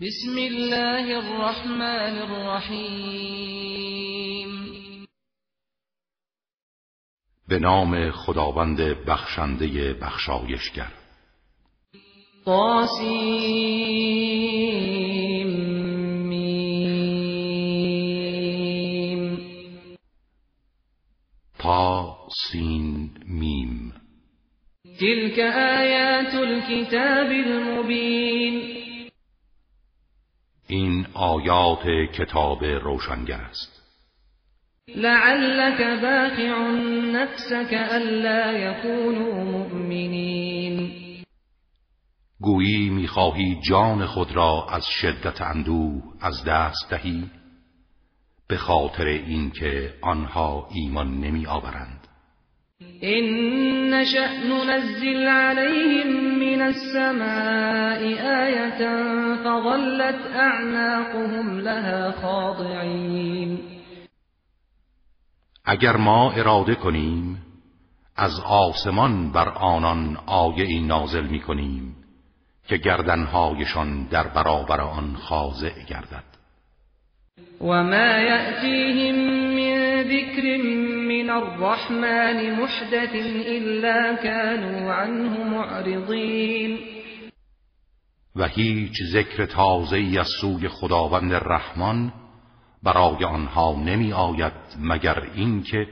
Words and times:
بسم 0.00 0.38
الله 0.38 1.16
الرحمن 1.16 2.18
الرحیم. 2.18 3.48
به 7.48 7.58
نام 7.58 8.10
خداوند 8.10 8.80
بخشنده 8.80 9.94
بخشایشگر. 9.94 10.92
طاسیم. 12.44 13.90
میم. 16.28 16.58
تا 21.58 22.16
سین 22.52 23.10
میم. 23.26 23.92
تلك 25.00 25.38
آیات 25.38 26.34
الكتاب 26.34 27.30
المبین. 27.30 28.89
این 30.70 31.06
آیات 31.14 31.86
کتاب 32.12 32.64
روشنگر 32.64 33.40
است. 33.40 33.82
لعلك 34.96 35.80
باخع 36.02 36.70
نفسك 37.12 37.72
الا 37.72 38.52
يكونوا 38.52 39.44
مؤمنین. 39.44 40.90
گویی 42.40 42.90
می‌خواهی 42.90 43.60
جان 43.68 44.06
خود 44.06 44.32
را 44.32 44.66
از 44.70 44.86
شدت 44.86 45.40
اندوه 45.40 46.02
از 46.20 46.44
دست 46.44 46.90
دهی؟ 46.90 47.30
به 48.48 48.56
خاطر 48.56 49.06
اینکه 49.06 49.94
آنها 50.02 50.68
ایمان 50.74 51.20
نمی 51.20 51.46
آورند 51.46 51.99
إن 53.02 53.24
نشأ 53.90 54.44
ننزل 54.44 55.28
عليهم 55.28 56.38
من 56.38 56.62
السماء 56.62 58.00
آية 58.44 58.80
فظلت 59.44 60.20
أعناقهم 60.34 61.60
لها 61.60 62.10
خاضعين. 62.10 63.58
اگر 65.64 65.96
ما 65.96 66.32
اراده 66.32 66.74
کنیم 66.74 67.42
از 68.16 68.40
آسمان 68.46 69.32
بر 69.32 69.48
آنان 69.48 70.16
آیه 70.26 70.64
ای 70.64 70.80
نازل 70.80 71.26
می 71.26 71.40
کنیم 71.40 71.96
که 72.68 72.76
گردنهایشان 72.76 74.04
در 74.04 74.26
برابر 74.28 74.80
آن 74.80 75.16
خاضع 75.16 75.84
گردد. 75.88 76.24
وما 77.60 78.18
يأتيهم 78.18 79.14
من 79.54 79.69
ذكر 80.10 80.58
من 81.08 81.30
الرحمن 81.30 82.60
محدث 82.60 83.14
إلا 83.46 84.14
كانوا 84.14 84.92
عنه 84.92 85.44
معرضين. 85.44 86.78
و 88.36 88.46
هیچ 88.46 88.92
ذکر 89.12 89.46
تازه 89.46 89.96
ای 89.96 90.18
از 90.18 90.28
سوی 90.40 90.68
خداوند 90.68 91.32
رحمان 91.32 92.12
برای 92.82 93.24
آنها 93.24 93.82
نمی 93.86 94.12
آید 94.12 94.52
مگر 94.80 95.22
اینکه 95.34 95.86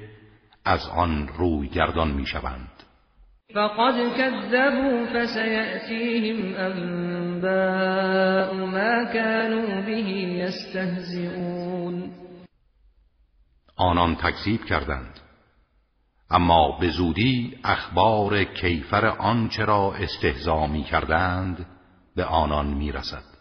از 0.64 0.88
آن 0.96 1.28
روی 1.38 1.68
گردان 1.68 2.10
می 2.10 2.26
شوند 2.26 2.68
فقد 3.54 3.94
كذبوا 4.16 5.06
فسيأتيهم 5.06 6.54
أنباء 6.54 8.54
ما 8.54 9.04
كانوا 9.12 9.80
به 9.80 10.08
يستهزئون. 10.44 11.87
آنان 13.78 14.14
تکذیب 14.14 14.64
کردند. 14.64 15.20
اما 16.30 16.78
به 16.80 16.88
زودی 16.88 17.58
اخبار 17.64 18.44
کیفر 18.44 19.06
آنچه 19.06 19.64
را 19.64 19.94
استهزا 19.94 20.66
می 20.66 20.84
کردند 20.84 21.66
به 22.16 22.24
آنان 22.24 22.66
می 22.66 22.92
رسد. 22.92 23.38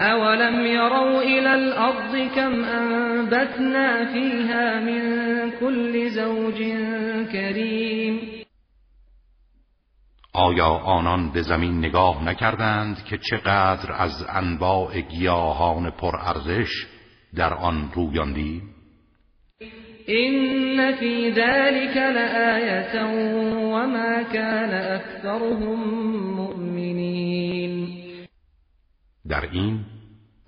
أولم 0.00 0.66
يروا 0.66 1.20
إلى 1.20 1.54
الأرض 1.54 2.34
كم 2.34 2.64
أنبتنا 2.64 4.12
فيها 4.12 4.80
من 4.80 5.50
كل 5.60 6.08
زوج 6.08 6.58
كريم 7.32 8.40
آیا 10.34 10.66
آنان 10.66 11.30
به 11.32 11.42
زمین 11.42 11.78
نگاه 11.78 12.24
نکردند 12.24 13.04
که 13.04 13.18
چقدر 13.18 13.92
از 13.92 14.26
انواع 14.28 15.00
گیاهان 15.00 15.90
پرارزش 15.90 16.86
در 17.34 17.54
آن 17.54 17.90
رویاندیم؟ 17.94 18.69
إن 20.10 20.94
في 20.94 21.30
ذلك 21.30 21.96
لآية 21.96 23.04
وما 23.74 24.22
كان 24.22 24.70
أكثرهم 24.70 25.80
مؤمنين. 26.36 27.88
در 29.28 29.48
این 29.52 29.84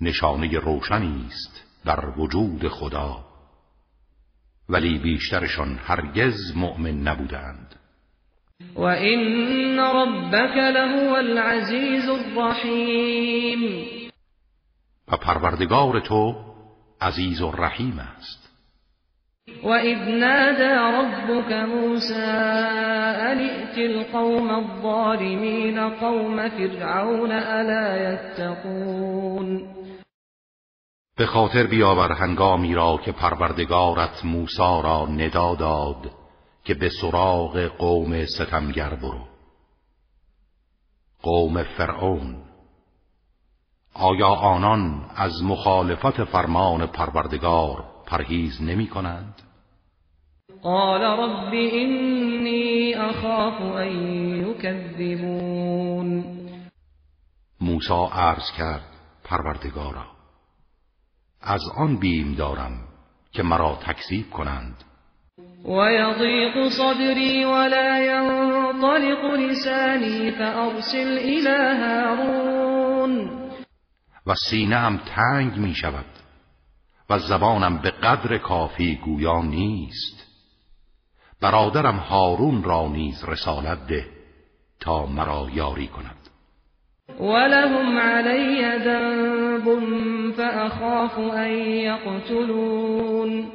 نشانه 0.01 0.59
روشنی 0.59 1.27
است 1.27 1.67
بر 1.85 2.19
وجود 2.19 2.69
خدا. 2.69 3.25
ولی 4.69 4.99
بیشترشان 4.99 5.79
هرگز 5.85 6.57
مؤمن 6.57 7.09
نبودند. 7.09 7.75
وإن 8.77 9.81
ربك 9.81 10.57
لهو 10.57 11.15
العزيز 11.15 12.09
الرحيم. 12.09 13.87
و 15.09 15.17
پروردگار 15.17 16.01
تو 16.01 16.35
عزیز 17.01 17.43
و 17.43 17.51
رحیم 17.51 17.99
است. 17.99 18.42
وإذ 19.65 19.99
نادى 19.99 20.99
ربك 20.99 21.53
موسى 21.53 22.25
أن 23.33 23.39
ائت 23.39 23.79
القوم 23.79 24.51
الظالمين 24.51 25.79
قوم 25.79 26.49
فرعون 26.49 27.33
ألا 27.33 28.13
يتقون 28.13 29.73
به 31.19 31.27
خاطر 31.27 31.67
بیاور 31.67 32.13
هنگامی 32.13 32.75
را 32.75 33.01
که 33.05 33.13
پروردگارت 33.13 34.25
موسی 34.25 34.83
را 34.83 35.07
ندا 35.11 35.55
داد 35.55 36.11
که 36.65 36.75
به 36.75 36.89
سراغ 37.01 37.59
قوم 37.59 38.25
ستمگر 38.25 38.95
برو 38.95 39.27
قوم 41.23 41.63
فرعون 41.63 42.37
آیا 43.95 44.29
آنان 44.29 45.11
از 45.17 45.43
مخالفت 45.43 46.25
فرمان 46.25 46.87
پروردگار 46.87 47.85
پرهیز 48.07 48.63
نمی 48.63 48.89
کنند؟ 48.89 49.52
قال 50.65 51.03
رب 51.03 51.55
إني 51.55 52.97
أخاف 53.11 53.63
أن 53.63 53.93
يكذبون. 54.49 56.25
موسی 57.61 58.09
عرض 58.13 58.51
کرد 58.59 58.85
پروردگارا 59.25 60.07
از 61.41 61.61
آن 61.77 61.97
بیم 61.97 62.35
دارم 62.35 62.73
که 63.33 63.43
مرا 63.43 63.79
تکذیب 63.87 64.31
کنند. 64.31 64.85
ويضيق 65.65 66.69
صدري 66.69 67.45
ولا 67.45 67.99
ينطلق 67.99 69.25
لساني 69.35 70.31
فأرسل 70.31 71.19
إلى 71.19 71.77
هارون. 71.83 73.31
و 74.27 74.35
سینه‌ام 74.51 74.97
تنگ 74.97 75.59
می 75.59 75.75
شود 75.75 76.07
و 77.11 77.19
زبانم 77.19 77.79
به 77.79 77.91
قدر 77.91 78.39
کافی 78.39 79.01
گویا 79.05 79.43
نیست. 79.43 80.22
برادرم 81.43 81.97
هارون 81.97 82.63
را 82.63 82.89
نیز 82.89 83.25
رسالت 83.25 83.87
ده 83.87 84.07
تا 84.81 85.07
مرا 85.07 85.49
یاری 85.53 85.87
کند. 85.87 86.17
ولهم 87.21 87.99
علي 87.99 88.79
ذنب 88.85 89.67
فأخاف 90.37 91.19
أن 91.19 91.51
يقتلون 91.61 93.47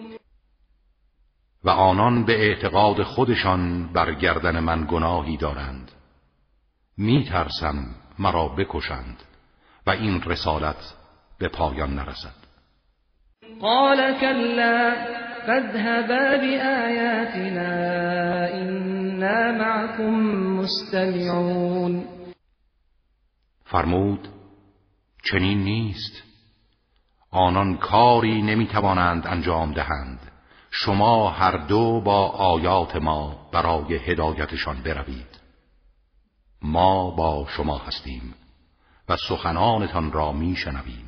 و 1.63 1.69
آنان 1.69 2.25
به 2.25 2.33
اعتقاد 2.33 3.03
خودشان 3.03 3.93
بر 3.93 4.13
گردن 4.13 4.59
من 4.59 4.87
گناهی 4.89 5.37
دارند. 5.37 5.91
می 6.97 7.25
ترسم 7.29 7.85
مرا 8.19 8.47
بکشند 8.47 9.23
و 9.87 9.89
این 9.89 10.21
رسالت 10.21 10.93
به 11.39 11.47
پایان 11.47 11.95
نرسد. 11.95 12.47
قال 13.61 14.13
كلا 14.19 14.95
فاذهبا 15.47 16.37
بآياتنا 16.37 17.71
إنا 18.53 19.51
معكم 19.51 20.13
مستمعون. 20.59 22.05
فرمود 23.65 24.27
چنین 25.23 25.63
نیست. 25.63 26.23
آنان 27.31 27.77
کاری 27.77 28.41
نمی‌توانند 28.41 29.27
انجام 29.27 29.73
دهند. 29.73 30.19
شما 30.71 31.29
هر 31.29 31.57
دو 31.57 32.01
با 32.01 32.27
آیات 32.27 32.95
ما 32.95 33.49
برای 33.53 33.95
هدایتشان 33.95 34.83
بروید. 34.83 35.41
ما 36.61 37.11
با 37.11 37.47
شما 37.49 37.77
هستیم 37.77 38.33
و 39.09 39.15
سخنانتان 39.29 40.11
را 40.11 40.31
میشنویم. 40.31 41.06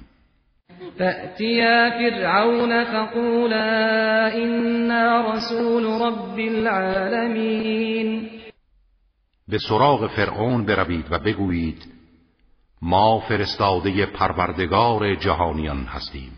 فأتيا 1.00 1.90
فرعون 1.90 2.84
فقولا 2.84 4.36
إنا 4.36 5.34
رسول 5.34 5.86
رب 6.02 6.40
العالمين. 6.40 8.30
به 9.48 9.58
سراغ 9.58 10.08
فرعون 10.08 10.66
بروید 10.66 11.06
و 11.12 11.20
بگویید 11.20 11.86
ما 12.81 13.20
فرستاده 13.20 14.06
پروردگار 14.06 15.16
جهانیان 15.16 15.84
هستیم. 15.86 16.31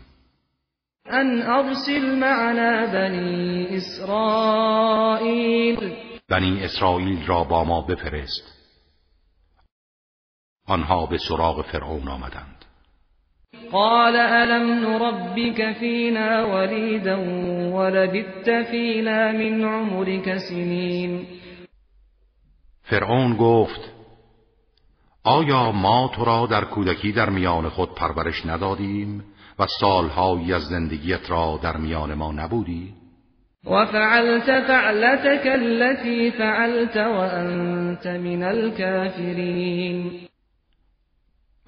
ان 1.06 1.42
ارسل 1.42 2.18
معنا 2.18 2.86
بنی 2.86 3.66
اسرائیل 3.76 5.22
بنی 6.28 6.64
اسرائیل 6.64 7.26
را 7.26 7.44
با 7.44 7.64
ما 7.64 7.82
بفرست. 7.82 8.58
آنها 10.66 11.06
به 11.06 11.18
سراغ 11.18 11.62
فرعون 11.62 12.08
آمدند. 12.08 12.61
قال 13.72 14.16
الم 14.16 14.80
نربك 14.80 15.72
فينا 15.72 16.44
وليدا 16.44 17.16
ولبثت 17.74 18.50
فينا 18.70 19.32
من 19.32 19.64
عمرك 19.64 20.36
سنين 20.36 21.26
فرعون 22.82 23.36
گفت 23.36 23.92
آیا 25.24 25.72
ما 25.72 26.10
تو 26.14 26.24
را 26.24 26.46
در 26.46 26.64
کودکی 26.64 27.12
در 27.12 27.30
میان 27.30 27.68
خود 27.68 27.94
پرورش 27.94 28.46
ندادیم 28.46 29.24
و 29.58 29.66
سالهایی 29.80 30.52
از 30.52 30.62
زندگیت 30.62 31.30
را 31.30 31.60
در 31.62 31.76
میان 31.76 32.14
ما 32.14 32.32
نبودی؟ 32.32 32.94
و 33.64 33.86
فعلت 33.86 34.66
فعلتك 34.66 35.46
التي 35.46 36.30
فعلت 36.30 36.96
وانت 36.96 38.06
من 38.06 38.42
الكافرین 38.42 40.10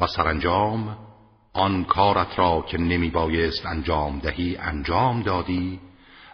و 0.00 0.06
سرانجام 0.06 1.03
آن 1.54 1.84
کارت 1.84 2.38
را 2.38 2.64
که 2.68 2.78
نمی 2.78 3.10
بایست 3.10 3.66
انجام 3.66 4.18
دهی 4.18 4.56
انجام 4.56 5.22
دادی 5.22 5.80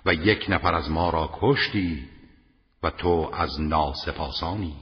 و 0.07 0.15
یک 0.15 0.47
نفر 0.49 0.75
از 0.75 0.91
ما 0.91 1.11
را 1.11 1.31
کشتی 1.33 2.09
و 2.83 2.91
تو 2.91 3.31
از 3.35 3.61
ناسپاسانی. 3.61 4.75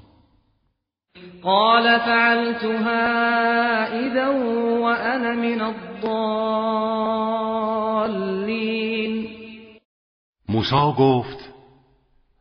قال 1.42 1.98
فعلتها 1.98 3.00
اذا 3.84 4.32
وانا 4.80 5.32
من 5.32 5.60
الضالین. 5.60 6.18
موسی 10.48 10.92
گفت 10.98 11.48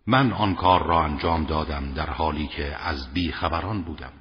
من 0.07 0.33
آن 0.33 0.55
کار 0.55 0.83
را 0.83 1.03
انجام 1.03 1.43
دادم 1.43 1.93
در 1.93 2.09
حالی 2.09 2.47
که 2.47 2.75
از 2.87 3.13
بیخبران 3.13 3.81
بودم. 3.81 4.13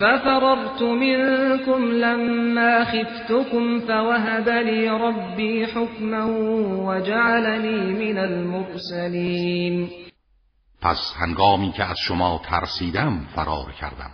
ففررت 0.00 0.82
منكم 0.82 1.84
لما 1.84 2.84
خفتكم 2.84 3.80
فوهب 3.80 4.48
لي 4.48 4.88
ربي 4.88 5.66
حكما 5.66 6.24
وجعلني 6.88 7.92
من 7.92 8.18
المرسلين. 8.18 9.90
پس 10.82 11.14
هنگامی 11.16 11.72
که 11.72 11.84
از 11.84 11.96
شما 11.98 12.40
ترسیدم 12.44 13.26
فرار 13.34 13.72
کردم 13.72 14.10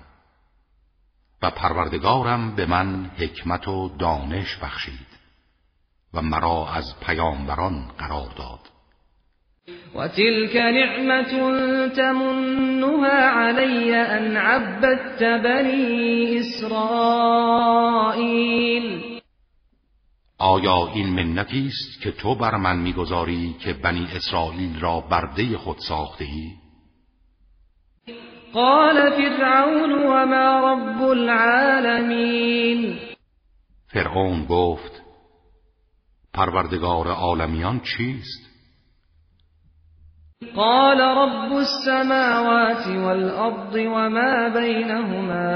و 1.43 1.51
پروردگارم 1.51 2.57
به 2.57 2.67
من 2.67 3.11
حکمت 3.19 3.69
و 3.69 3.89
دانش 3.99 4.57
بخشید 4.57 5.07
و 6.15 6.23
مرا 6.23 6.69
از 6.73 7.01
پیامبران 7.01 7.89
قرار 7.99 8.29
داد. 8.39 8.76
وتلك 9.95 10.57
نعمة 10.57 11.33
تمنها 11.89 13.29
علي 13.29 13.95
أن 13.97 14.37
عبدت 14.37 15.23
بني 15.23 16.39
إسرائيل 16.41 17.57
آیا 20.39 20.89
این 20.95 21.07
منتی 21.07 21.67
است 21.67 22.03
که 22.03 22.11
تو 22.11 22.35
بر 22.35 22.57
من 22.57 22.77
می‌گذاری 22.79 23.57
که 23.61 23.73
بنی 23.73 24.09
اسرائیل 24.17 24.81
را 24.81 25.01
برده 25.01 25.59
خود 25.59 25.77
ساخته 25.89 26.25
ای؟ 26.25 26.51
قال 28.53 29.11
فرعون 29.11 29.93
وما 29.93 30.73
رب 30.73 31.03
العالمین 31.03 32.99
فرعون 33.87 34.45
گفت 34.45 35.03
پروردگار 36.35 37.09
عالمیان 37.09 37.81
چیست؟ 37.81 38.56
قال 40.45 41.01
رب 41.01 41.53
السماوات 41.53 42.87
والأرض 42.87 43.75
وما 43.75 44.49
بينهما 44.49 45.51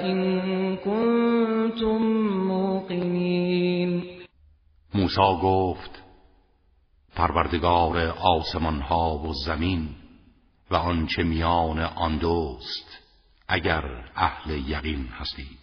إن 0.00 0.76
كنتم 0.76 2.02
موقنين. 2.46 4.02
موسی 4.94 5.38
گفت 5.42 6.02
پروردگار 7.16 8.14
آسمان 8.38 8.80
ها 8.80 9.18
و 9.18 9.32
زمین 9.46 9.88
و 10.70 10.74
آنچه 10.74 11.22
میان 11.22 11.78
آن 11.78 12.18
دوست 12.18 13.02
اگر 13.48 13.82
اهل 14.16 14.50
یقین 14.50 15.08
هستید. 15.20 15.58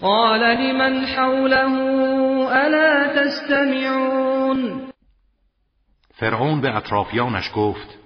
قال 0.00 0.40
لمن 0.40 1.04
حوله 1.04 1.72
الا 2.52 3.06
تستمعون؟ 3.14 4.88
فرعون 6.20 6.60
به 6.60 6.76
اطرافیانش 6.76 7.50
گفت 7.56 7.98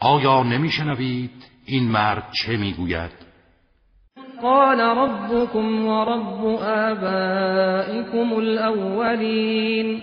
آیا 0.00 0.42
نمیشنوید 0.42 1.44
این 1.64 1.90
مرد 1.90 2.32
چه 2.32 2.56
می‌گوید؟ 2.56 3.10
قال 4.42 4.80
ربكم 4.80 5.86
ورب 5.86 6.44
آبائكم 6.62 8.32
الاولین 8.32 10.02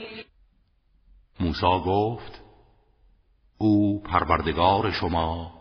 موسی 1.39 1.81
گفت 1.85 2.41
او 3.57 4.03
پروردگار 4.03 4.91
شما 4.91 5.51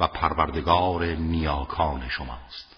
و 0.00 0.06
پروردگار 0.06 1.04
نیاکان 1.04 2.08
شماست. 2.08 2.72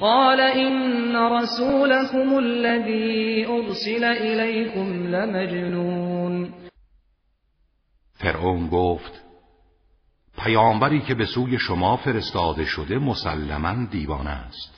قال 0.00 0.40
إن 0.40 1.16
رسولكم 1.16 2.36
الذي 2.36 3.46
أرسل 3.46 4.04
إليكم 4.04 5.06
لمجنون. 5.06 6.03
فرعون 8.24 8.68
گفت 8.68 9.24
پیامبری 10.38 11.00
که 11.00 11.14
به 11.14 11.26
سوی 11.26 11.58
شما 11.58 11.96
فرستاده 11.96 12.64
شده 12.64 12.98
مسلما 12.98 13.86
دیوانه 13.90 14.30
است. 14.30 14.74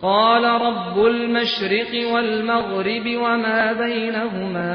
قال 0.00 0.44
رب 0.44 0.98
المشرق 0.98 2.12
والمغرب 2.12 3.06
وما 3.06 3.74
بينهما 3.74 4.68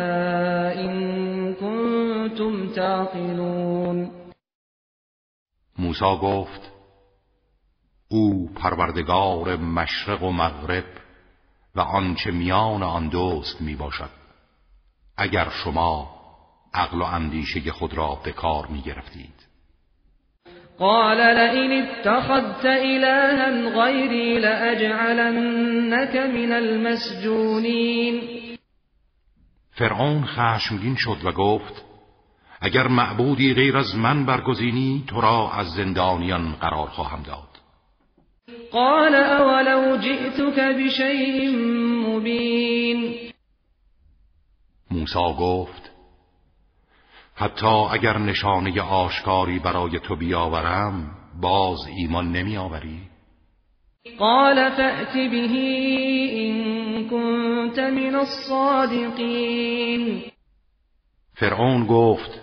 إن 0.73 1.53
كنتم 1.53 2.73
تعقلون. 2.73 4.11
موسی 5.79 6.17
گفت 6.21 6.71
او 8.11 8.49
پروردگار 8.55 9.55
مشرق 9.55 10.23
و 10.23 10.31
مغرب 10.31 10.85
و 11.75 11.79
آنچه 11.79 12.31
میان 12.31 12.83
آن 12.83 13.09
دوست 13.09 13.61
می 13.61 13.75
باشد 13.75 14.09
اگر 15.17 15.49
شما 15.49 16.18
عقل 16.73 17.01
و 17.01 17.03
اندیشه 17.03 17.71
خود 17.71 17.93
را 17.93 18.19
به 18.23 18.31
کار 18.31 18.67
می 18.67 18.81
گرفتید. 18.81 19.49
قال 20.79 21.17
لئن 21.17 21.71
اتخذت 21.71 22.65
إلها 22.65 23.83
غيري 23.83 24.39
لأجعلنك 24.39 26.15
من 26.15 26.51
المسجونين 26.51 28.21
فرعون 29.71 30.25
خشمگین 30.25 30.95
شد 30.95 31.17
و 31.23 31.31
گفت 31.31 31.85
اگر 32.61 32.87
معبودی 32.87 33.53
غیر 33.53 33.77
از 33.77 33.95
من 33.95 34.25
برگزینی 34.25 35.03
تو 35.07 35.21
را 35.21 35.51
از 35.51 35.67
زندانیان 35.67 36.51
قرار 36.51 36.87
خواهم 36.87 37.23
داد. 37.23 37.49
قال 38.71 39.15
اولو 39.15 39.97
جئتك 39.97 40.59
بشيء 40.59 41.51
مبین. 42.07 43.15
موسی 44.91 45.33
گفت 45.39 45.88
حتی 47.39 47.67
اگر 47.91 48.17
نشانه 48.17 48.81
آشکاری 48.81 49.59
برای 49.59 49.99
تو 49.99 50.15
بیاورم 50.15 51.11
باز 51.41 51.77
ایمان 51.97 52.31
نمی 52.31 52.57
آوری؟ 52.57 52.99
قال 54.19 54.69
فأت 54.69 55.13
به 55.13 55.35
این 55.35 57.09
كنت 57.09 57.79
من 57.79 58.15
الصادقین. 58.15 59.41
فرعون 61.33 61.85
گفت 61.85 62.41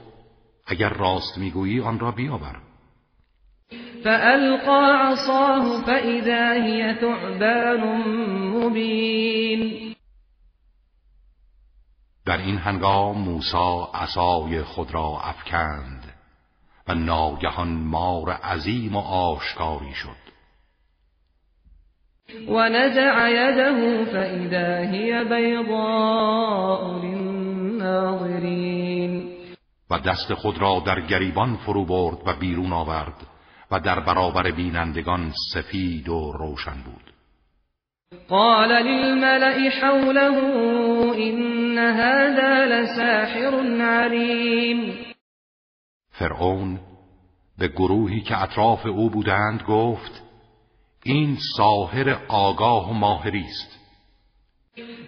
اگر 0.66 0.88
راست 0.88 1.38
می‌گویی 1.38 1.80
آن 1.80 1.98
را 1.98 2.10
بیاور. 2.10 2.56
فألقى 4.04 5.12
عصاه 5.12 5.84
فإذا 5.86 6.52
هي 6.52 6.94
ثعبان 7.00 7.80
مبین 8.50 9.95
در 12.26 12.38
این 12.38 12.58
هنگام 12.58 13.18
موسی 13.18 13.86
عصای 13.94 14.62
خود 14.62 14.94
را 14.94 15.20
افکند 15.24 16.12
و 16.88 16.94
ناگهان 16.94 17.68
مار 17.68 18.30
عظیم 18.30 18.96
و 18.96 18.98
آشکاری 18.98 19.94
شد. 19.94 20.26
و 22.48 22.68
نزع 22.68 23.30
یده 23.30 24.04
فإذا 24.04 24.76
هي 24.90 25.24
بیضاء 25.24 27.02
للناظرین. 27.02 28.46
و 29.90 29.98
دست 29.98 30.34
خود 30.34 30.58
را 30.58 30.82
در 30.86 31.00
گریبان 31.00 31.56
فرو 31.56 31.84
برد 31.84 32.18
و 32.26 32.32
بیرون 32.40 32.72
آورد 32.72 33.26
و 33.70 33.80
در 33.80 34.00
برابر 34.00 34.50
بینندگان 34.50 35.32
سفید 35.52 36.08
و 36.08 36.32
روشن 36.32 36.82
بود. 36.84 37.15
قال 38.28 38.68
للملأ 38.68 39.70
حوله 39.70 40.38
إن 41.18 41.78
هذا 41.78 42.64
لساحر 42.66 43.82
علیم 43.82 44.94
فرعون 46.10 46.80
به 47.58 47.68
گروهی 47.68 48.20
که 48.20 48.42
اطراف 48.42 48.86
او 48.86 49.10
بودند 49.10 49.62
گفت 49.68 50.22
این 51.04 51.36
ساحر 51.56 52.18
آگاه 52.28 52.90
و 52.90 52.92
ماهری 52.92 53.44
است. 53.44 53.76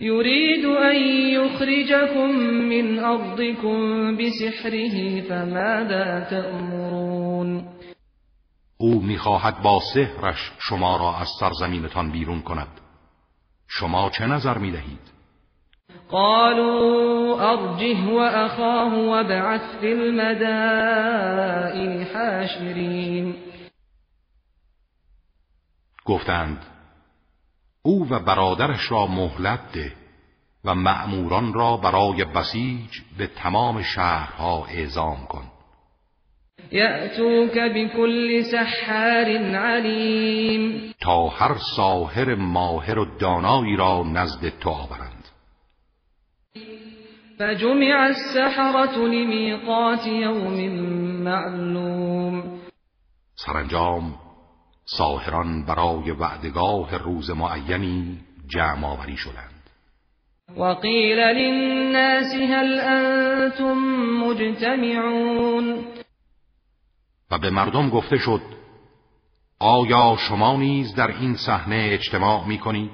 یرید 0.00 0.64
ان 0.64 0.96
یخرجکم 0.96 2.30
من 2.70 2.98
ارضکم 2.98 4.16
بسحره 4.16 5.22
فماذا 5.22 6.20
تأمرون؟ 6.20 7.64
او 8.78 9.02
می‌خواهد 9.02 9.62
با 9.62 9.80
سحرش 9.94 10.52
شما 10.58 10.96
را 10.96 11.16
از 11.16 11.28
سرزمینتان 11.40 12.10
بیرون 12.10 12.42
کند. 12.42 12.87
شما 13.68 14.10
چه 14.10 14.26
نظر 14.26 14.58
می‌دهید؟ 14.58 15.18
قالوا 16.10 17.40
أرجه 17.52 18.06
وأخاه 18.12 18.94
وابعث 18.94 19.60
في 19.80 19.92
المدائن 19.92 21.26
حاشرين. 22.14 23.34
گفتند 26.04 26.66
او 27.82 28.08
و 28.10 28.18
برادرش 28.18 28.92
را 28.92 29.06
مهلت 29.06 29.72
ده 29.72 29.92
و 30.64 30.74
مأموران 30.74 31.54
را 31.54 31.76
برای 31.76 32.24
بسیج 32.24 32.90
به 33.18 33.26
تمام 33.26 33.82
شهرها 33.82 34.66
اعزام 34.66 35.26
کن. 35.26 35.57
یأتوک 36.72 37.58
بكل 37.58 38.42
سحار 38.42 39.26
علیم 39.56 40.94
تا 41.00 41.28
هر 41.28 41.56
ساهر 41.76 42.34
ماهر 42.34 42.98
و 42.98 43.06
دانایی 43.18 43.76
را 43.76 44.04
نزد 44.14 44.48
تو 44.60 44.70
آورند. 44.70 45.24
فجمع 47.38 48.06
السحرة 48.06 48.98
لمیقات 48.98 50.06
یوم 50.06 50.70
معلوم. 51.24 52.60
سرانجام 53.34 54.14
ساهران 54.84 55.64
برای 55.66 56.10
وعدگاه 56.10 56.98
روز 56.98 57.30
معینی 57.30 58.18
جمع 58.48 58.88
آوری 58.88 59.16
شدند. 59.16 59.70
وقیل 60.56 61.18
للناس 61.18 62.34
هل 62.34 62.80
انتم 62.80 63.78
مجتمعون. 64.22 65.97
و 67.30 67.38
به 67.38 67.50
مردم 67.50 67.90
گفته 67.90 68.16
شد 68.16 68.40
آیا 69.60 70.16
شما 70.28 70.56
نیز 70.56 70.94
در 70.94 71.08
این 71.08 71.34
صحنه 71.34 71.88
اجتماع 71.92 72.46
می 72.46 72.58
کنید؟ 72.58 72.90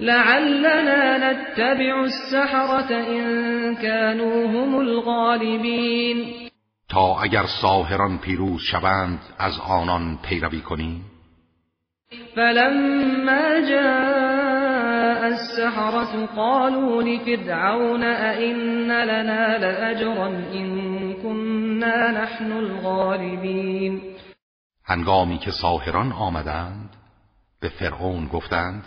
لعلنا 0.00 1.16
نتبع 1.16 1.94
السحرة 2.00 2.90
إن 2.90 3.76
كانوا 3.76 4.48
هم 4.48 4.74
الغالبین 4.74 6.26
تا 6.88 7.20
اگر 7.20 7.46
ساهران 7.46 8.18
پیروز 8.18 8.60
شوند 8.60 9.20
از 9.38 9.60
آنان 9.60 10.18
پیروی 10.22 10.60
کنیم 10.60 11.04
فلما 12.36 13.60
جاء 13.70 15.24
السحرة 15.24 16.26
قالوا 16.36 17.02
لفرعون 17.02 18.02
أئن 18.02 18.90
لنا 18.90 19.56
لأجرا 19.56 20.26
إن 20.54 20.93
كنا 21.24 22.10
نحن 22.10 22.52
الغالبین 22.52 24.02
هنگامی 24.84 25.38
که 25.38 25.50
ساهران 25.50 26.12
آمدند 26.12 26.96
به 27.60 27.68
فرعون 27.68 28.26
گفتند 28.26 28.84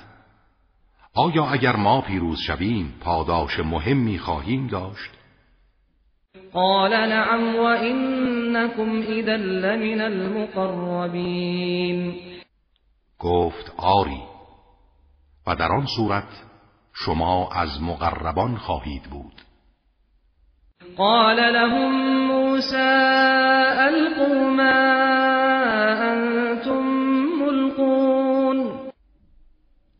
آیا 1.13 1.45
اگر 1.45 1.75
ما 1.75 2.01
پیروز 2.01 2.39
شویم 2.39 2.93
پاداش 3.01 3.59
مهمی 3.59 4.19
خواهیم 4.19 4.67
داشت؟ 4.67 5.11
قال 6.53 6.91
نعم 6.91 7.55
و 7.55 7.61
انکم 7.63 9.01
اذا 9.07 9.35
لمن 9.35 10.01
المقربین. 10.01 11.55
گفت 13.19 13.73
آری 13.77 14.21
و 15.47 15.55
در 15.55 15.71
آن 15.71 15.85
صورت 15.97 16.43
شما 16.93 17.49
از 17.51 17.81
مقربان 17.81 18.57
خواهید 18.57 19.03
بود. 19.03 19.41
قال 20.97 21.39
لهم 21.39 22.26
موسى 22.57 22.75
القوا 23.87 24.49
ما 24.49 24.97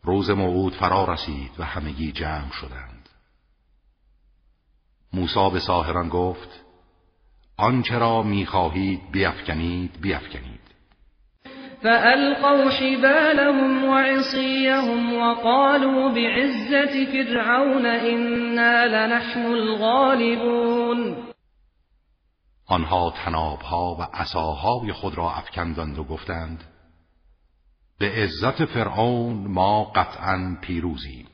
روز 0.04 0.30
موعود 0.30 0.74
فرا 0.74 1.14
رسید 1.14 1.52
و 1.60 1.64
همگی 1.64 2.12
جمع 2.12 2.52
شدند. 2.52 3.10
موسی 5.14 5.50
به 5.54 5.60
ساهران 5.60 6.10
گفت 6.10 6.64
آنچه 7.58 7.98
را 7.98 8.24
می‌خواهید 8.24 9.02
بیافکنید 9.12 9.92
بیافکنید 10.02 10.60
فألقوا 11.84 12.70
حبالهم 12.70 13.84
وعصيهم 13.84 15.14
وقالوا 15.14 16.10
بعزة 16.10 17.06
فرعون 17.06 17.86
إنا 17.86 18.86
لنحن 18.86 19.46
الغالبون. 19.46 21.27
آنها 22.68 23.14
تنابها 23.26 23.96
و 23.96 24.02
عصاهای 24.02 24.94
خود 24.94 25.18
را 25.18 25.32
افکندند 25.32 26.00
و 26.00 26.04
گفتند 26.04 26.64
به 28.00 28.12
عزت 28.12 28.66
فرعون 28.66 29.48
ما 29.48 29.84
قطعا 29.84 30.58
پیروزیم. 30.62 31.28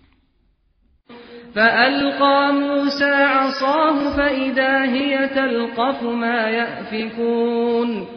فألقى 1.55 2.51
موسى 2.51 3.13
عصاه 3.29 4.15
فإذا 4.17 4.83
هي 4.83 5.27
تلقف 5.27 6.03
ما 6.03 6.49
يأفكون 6.49 8.07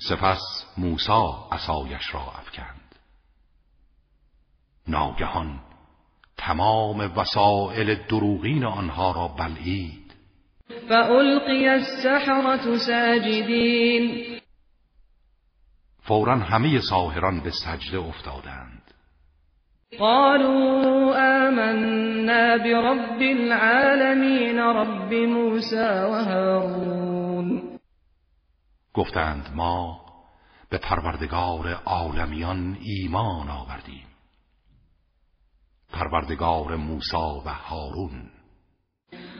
سپس 0.00 0.40
موسی 0.78 1.32
عصایش 1.52 2.14
را 2.14 2.20
افکند. 2.20 2.94
ناگهان 4.88 5.60
تمام 6.36 7.12
وسائل 7.16 7.94
دروغین 7.94 8.64
آنها 8.64 9.12
را 9.12 9.28
بلعید. 9.28 10.07
فألقي 10.68 11.68
السحرة 11.68 12.76
ساجدین 12.76 14.38
فورا 16.00 16.34
همه 16.34 16.80
ساهران 16.90 17.40
به 17.40 17.50
سجده 17.50 17.98
افتادند. 17.98 18.82
قالوا 19.98 21.14
آمنا 21.46 22.58
برب 22.58 23.20
العالمین 23.20 24.58
رب 24.58 25.14
موسی 25.14 25.76
و 25.76 26.24
هارون. 26.24 27.78
گفتند 28.94 29.50
ما 29.54 30.00
به 30.70 30.78
پروردگار 30.78 31.72
عالمیان 31.84 32.78
ایمان 32.80 33.48
آوردیم. 33.48 34.06
پروردگار 35.92 36.76
موسی 36.76 37.16
و 37.16 37.48
هارون 37.48 38.37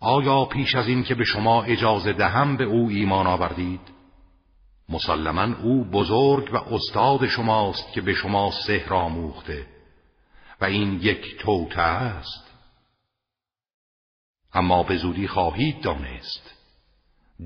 آیا 0.00 0.44
پیش 0.44 0.74
از 0.74 0.88
این 0.88 1.02
که 1.02 1.14
به 1.14 1.24
شما 1.24 1.62
اجازه 1.62 2.12
دهم 2.12 2.56
به 2.56 2.64
او 2.64 2.88
ایمان 2.88 3.26
آوردید؟ 3.26 3.80
مسلما 4.88 5.56
او 5.62 5.84
بزرگ 5.84 6.54
و 6.54 6.74
استاد 6.74 7.26
شماست 7.26 7.92
که 7.92 8.00
به 8.00 8.14
شما 8.14 8.50
سحر 8.66 8.94
آموخته. 8.94 9.66
و 10.60 10.64
این 10.64 11.00
یک 11.02 11.38
توته 11.38 11.80
است. 11.80 12.50
اما 14.54 14.82
به 14.82 14.96
زودی 14.96 15.28
خواهید 15.28 15.80
دانست. 15.80 16.58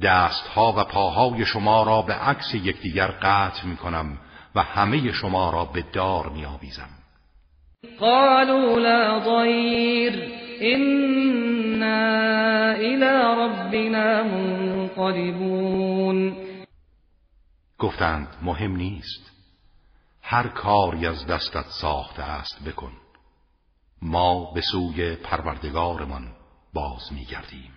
دستها 0.02 0.74
و 0.76 0.84
پاهای 0.84 1.46
شما 1.46 1.82
را 1.82 2.02
به 2.02 2.14
عکس 2.14 2.54
یکدیگر 2.54 3.06
قطع 3.06 3.66
می 3.66 3.76
کنم 3.76 4.18
و 4.54 4.62
همه 4.62 5.12
شما 5.12 5.50
را 5.50 5.64
به 5.64 5.84
دار 5.92 6.28
می 6.28 6.44
آویزم 6.44 6.88
قالوا 8.00 8.78
لا 8.78 9.20
ضیر 9.20 10.41
انا 10.62 12.02
الى 12.74 13.12
ربنا 13.38 14.22
منقلبون 14.22 15.72
گفتند 17.78 18.28
مهم 18.42 18.76
نیست. 18.76 19.32
هر 20.22 20.48
کاری 20.48 21.06
از 21.06 21.26
دستت 21.26 21.66
ساخته 21.80 22.22
است 22.22 22.68
بکن. 22.68 22.92
ما 24.02 24.52
به 24.54 24.60
سوی 24.60 25.16
پروردگارمان 25.16 26.22
باز 26.74 27.12
میگردیم. 27.12 27.72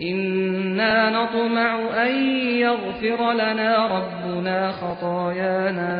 إنا 0.00 1.10
نطمع 1.10 2.02
أن 2.06 2.14
يغفر 2.58 3.32
لنا 3.32 3.86
ربنا 3.86 4.72
خطايانا 4.72 5.94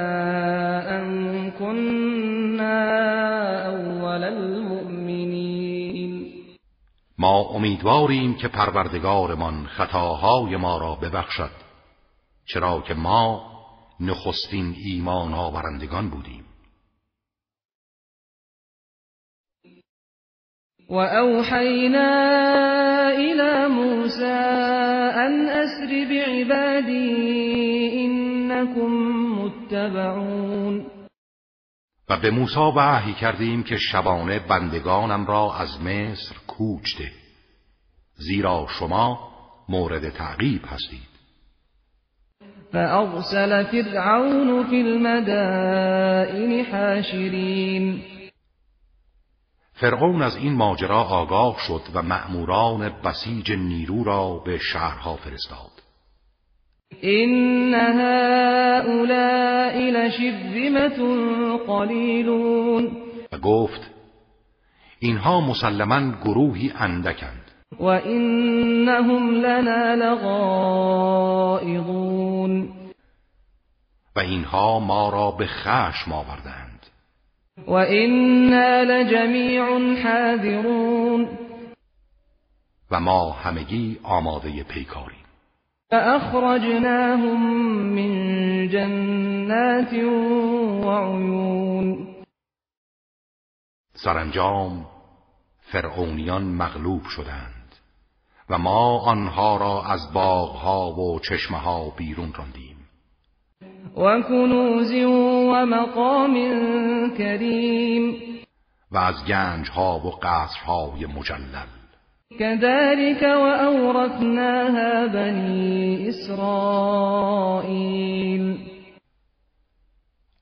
أن 0.99 1.51
كنا 1.51 2.79
أول 3.67 4.25
المؤمنين. 4.25 4.82
ما 7.23 7.41
امیدواریم 7.41 8.35
که 8.35 8.49
پروردگارمان 8.49 9.67
خطاهای 9.67 10.57
ما 10.57 10.79
را 10.79 10.95
ببخشد 10.95 11.51
چرا 12.47 12.81
که 12.81 12.95
ما 12.95 13.53
نخستین 14.01 14.75
ایمان 14.85 15.35
آورندگان 15.35 16.11
بودیم. 16.11 16.45
وأوحينا 20.89 22.11
إلى 23.11 23.69
موسى 23.69 24.39
أن 25.25 25.49
أسر 25.49 25.91
بعبادي 26.11 28.05
إنكم 28.05 28.91
متبعون 29.39 30.92
و 32.13 32.17
به 32.17 32.31
موسی 32.31 32.73
وحی 32.77 33.13
کردیم 33.13 33.63
که 33.63 33.77
شبانه 33.77 34.39
بندگانم 34.39 35.27
را 35.27 35.55
از 35.55 35.81
مصر 35.81 36.35
کوچ 36.47 36.99
ده 36.99 37.13
زیرا 38.15 38.67
شما 38.69 39.33
مورد 39.69 40.09
تعقیب 40.09 40.63
هستید. 40.67 41.13
فأرسل 42.73 43.65
فرعون 43.65 44.67
في 44.71 44.77
المدائن 44.83 46.65
حاشرين 46.73 48.03
فرعون 49.73 50.23
از 50.23 50.37
این 50.37 50.53
ماجرا 50.53 51.03
آگاه 51.03 51.57
شد 51.59 51.83
و 51.95 52.03
مأموران 52.03 52.89
بسیج 53.05 53.53
نیرو 53.53 54.05
را 54.05 54.43
به 54.47 54.59
شهرها 54.59 55.17
فرستاد. 55.17 55.83
این 57.01 57.75
هؤلاء 57.75 59.33
لشرذمة 59.91 60.99
قلیلون. 61.67 62.91
و 63.33 63.39
گفت 63.39 63.91
اینها 64.99 65.41
مسلما 65.41 66.13
گروهی 66.25 66.73
اندکند. 66.79 67.51
و 67.81 67.85
اینهم 67.85 69.31
لنا 69.31 69.95
لغائضون. 69.95 71.73
و 74.17 74.21
اینها 74.21 74.79
ما 74.81 75.11
را 75.11 75.31
به 75.31 75.47
خشم 75.47 76.13
آوردند. 76.13 76.87
وإنا 77.67 78.83
لجميع 78.83 79.63
حاذرون. 80.03 81.29
و 82.91 83.01
ما 83.01 83.31
همگی 83.31 83.99
آماده 84.03 84.63
پیکاریم 84.63 85.22
فأخرجناهم 85.93 87.41
من 87.95 88.13
جنات 88.69 89.95
وعيون. 90.85 92.07
سرانجام 93.95 94.87
فرعونیان 95.73 96.43
مغلوب 96.43 97.03
شدند 97.05 97.75
و 98.51 98.59
ما 98.59 98.99
آنها 98.99 99.57
را 99.57 99.83
از 99.85 100.13
باغها 100.13 100.93
و 100.93 101.19
چشمها 101.19 101.91
بیرون 101.97 102.33
راندیم. 102.35 102.77
وكنوز 103.97 104.93
ومقام 105.53 106.35
كريم 107.19 108.17
و 108.93 108.97
از 108.99 109.25
گنج 109.29 109.71
ها 109.71 109.99
و 109.99 110.11
قصرهای 110.11 111.07
مجلل. 111.07 111.82
كذلك 112.39 113.23
وأورثناها 113.23 115.07
بني 115.07 116.09
إسرائيل. 116.09 117.33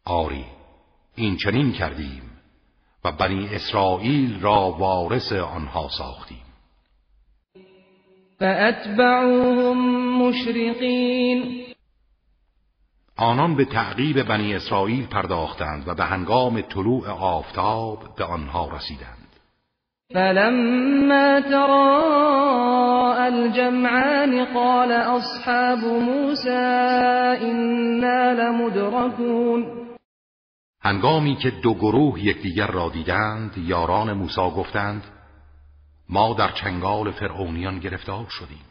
آری 0.05 0.44
این 1.14 1.37
چنین 1.37 1.72
کردیم 1.72 2.22
و 3.05 3.12
بنی 3.12 3.48
اسرائیل 3.55 4.40
را 4.40 4.70
وارث 4.79 5.33
آنها 5.33 5.88
ساختیم. 5.98 6.42
فأتبعوهم 8.38 9.79
مشرقین. 10.22 11.66
آنان 13.16 13.57
به 13.57 13.64
تعقیب 13.64 14.22
بنی 14.22 14.55
اسرائیل 14.55 15.07
پرداختند 15.07 15.88
و 15.88 15.94
به 15.94 16.05
هنگام 16.05 16.61
طلوع 16.61 17.09
آفتاب 17.09 18.14
به 18.16 18.24
آنها 18.24 18.68
رسیدند. 18.76 19.20
فلما 20.14 21.40
تراءى 21.40 23.29
الجمعان 23.29 24.44
قال 24.55 24.92
اصحاب 24.92 25.79
موسى 25.79 26.51
انا 27.42 28.33
لمدركون 28.33 29.81
هنگامی 30.83 31.37
که 31.37 31.51
دو 31.51 31.75
گروه 31.75 32.25
یکدیگر 32.25 32.66
را 32.66 32.88
دیدند 32.88 33.59
یاران 33.59 34.12
موسی 34.12 34.51
گفتند 34.57 35.03
ما 36.09 36.35
در 36.35 36.51
چنگال 36.53 37.11
فرعونیان 37.11 37.79
گرفتار 37.79 38.27
شدیم. 38.29 38.64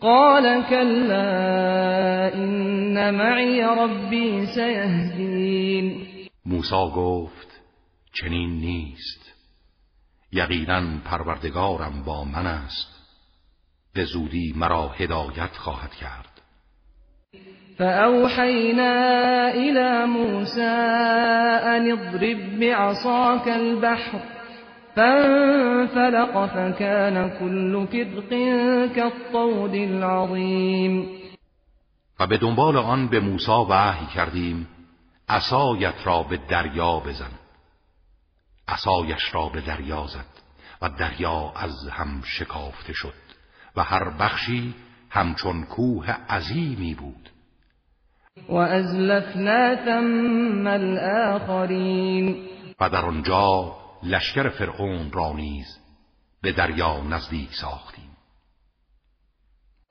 قال 0.00 0.62
كلا 0.62 2.30
إن 2.34 3.10
معي 3.14 3.62
ربي 3.62 4.46
سيهدين 4.46 6.06
موسی 6.46 6.90
گفت 6.96 7.60
چنین 8.12 8.50
نیست. 8.50 9.33
یقینا 10.34 10.82
پروردگارم 11.04 12.02
با 12.04 12.24
من 12.24 12.46
است. 12.46 12.94
به 13.94 14.04
زودی 14.04 14.54
مرا 14.56 14.88
هدایت 14.88 15.56
خواهد 15.56 15.94
کرد. 15.94 16.34
فأوحينا 17.78 18.92
إلى 19.48 20.06
موسى 20.06 20.74
أن 21.76 21.92
اضرب 21.92 22.60
بعصاك 22.60 23.48
البحر 23.48 24.20
فانفلق 24.96 26.46
فكان 26.46 27.30
كل 27.38 27.86
فرق 27.86 28.28
كالطود 28.94 29.74
العظیم 29.74 31.08
و 32.20 32.26
به 32.26 32.38
دنبال 32.38 32.76
آن 32.76 33.08
به 33.08 33.20
موسی 33.20 33.66
وحی 33.70 34.06
کردیم 34.14 34.68
عصایت 35.28 35.94
را 36.04 36.22
به 36.22 36.38
دریا 36.48 37.00
بزن. 37.00 37.30
عصایش 38.68 39.34
را 39.34 39.48
به 39.48 39.60
دریا 39.60 40.06
زد 40.06 40.26
و 40.82 40.88
دریا 40.88 41.52
از 41.56 41.88
هم 41.92 42.22
شکافته 42.24 42.92
شد 42.92 43.14
و 43.76 43.82
هر 43.82 44.10
بخشی 44.10 44.74
همچون 45.10 45.64
کوه 45.64 46.10
عظیمی 46.10 46.94
بود. 46.94 47.30
و 48.48 48.54
ازلفنا 48.54 49.76
ثم 49.84 50.66
الاخرین 50.66 52.48
و 52.80 52.90
در 52.90 53.04
آنجا 53.04 53.76
لشکر 54.02 54.48
فرعون 54.48 55.12
را 55.12 55.32
نیز 55.32 55.66
به 56.42 56.52
دریا 56.52 57.00
نزدیک 57.00 57.54
ساختیم. 57.54 58.10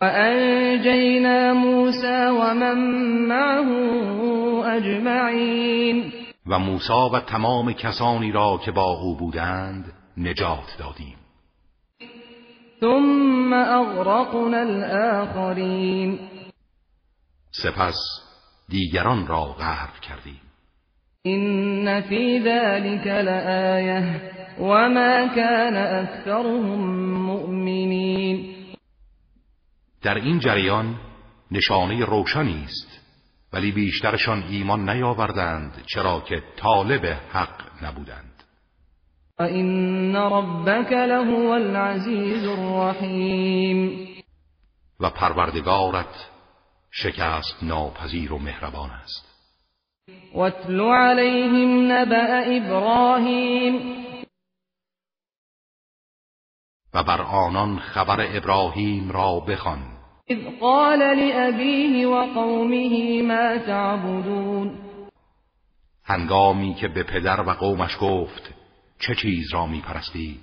و 0.01 0.05
انجینا 0.13 1.53
موسی 1.53 2.07
و 2.07 2.53
من 2.53 2.77
معه 3.27 3.67
اجمعین. 4.67 6.13
و 6.47 6.59
موسی 6.59 7.09
و 7.13 7.19
تمام 7.19 7.73
کسانی 7.73 8.31
را 8.31 8.59
که 8.65 8.71
با 8.71 8.91
او 9.01 9.17
بودند 9.17 9.93
نجات 10.17 10.75
دادیم. 10.79 11.17
ثم 12.79 13.53
اغرقنا 13.53 14.57
الاخرین 14.57 16.19
سپس 17.51 17.95
دیگران 18.69 19.27
را 19.27 19.43
غرق 19.43 19.99
کردیم. 19.99 20.41
إن 21.25 22.01
في 22.01 22.39
ذلك 22.39 23.07
لآية 23.07 24.21
وما 24.59 25.27
كان 25.35 25.75
أكثرهم 25.75 26.81
مؤمنين 27.25 28.55
در 30.01 30.15
این 30.15 30.39
جریان 30.39 30.95
نشانه 31.51 32.05
روشنی 32.05 32.63
است 32.63 33.02
ولی 33.53 33.71
بیشترشان 33.71 34.43
ایمان 34.49 34.89
نیاوردند 34.89 35.83
چرا 35.85 36.21
که 36.21 36.43
طالب 36.57 37.05
حق 37.05 37.83
نبودند. 37.83 38.43
و 39.39 39.43
این 39.43 40.15
ربک 40.15 40.91
لهو 40.91 41.49
العزیز 41.49 42.47
الرحیم 42.47 44.07
و 44.99 45.09
پروردگارت 45.09 46.29
شکست 46.91 47.63
ناپذیر 47.63 48.33
و 48.33 48.39
مهربان 48.39 48.89
است. 48.89 49.33
واتل 50.33 50.81
عليهم 50.81 51.91
نبأ 51.91 52.43
ابراهیم 52.45 54.03
و 56.93 57.03
بر 57.03 57.21
آنان 57.21 57.79
خبر 57.79 58.37
ابراهیم 58.37 59.11
را 59.11 59.39
بخوان. 59.39 59.92
اذ 60.29 60.59
قال 60.61 60.99
لأبيه 60.99 62.07
وقومه 62.07 63.21
ما 63.21 63.57
تعبدون. 63.57 64.71
هنگامی 66.05 66.73
که 66.73 66.87
به 66.87 67.03
پدر 67.03 67.41
و 67.41 67.49
قومش 67.49 67.97
گفت 68.01 68.53
چه 68.99 69.15
چیز 69.15 69.53
را 69.53 69.65
می 69.65 69.81
پرستید 69.81 70.39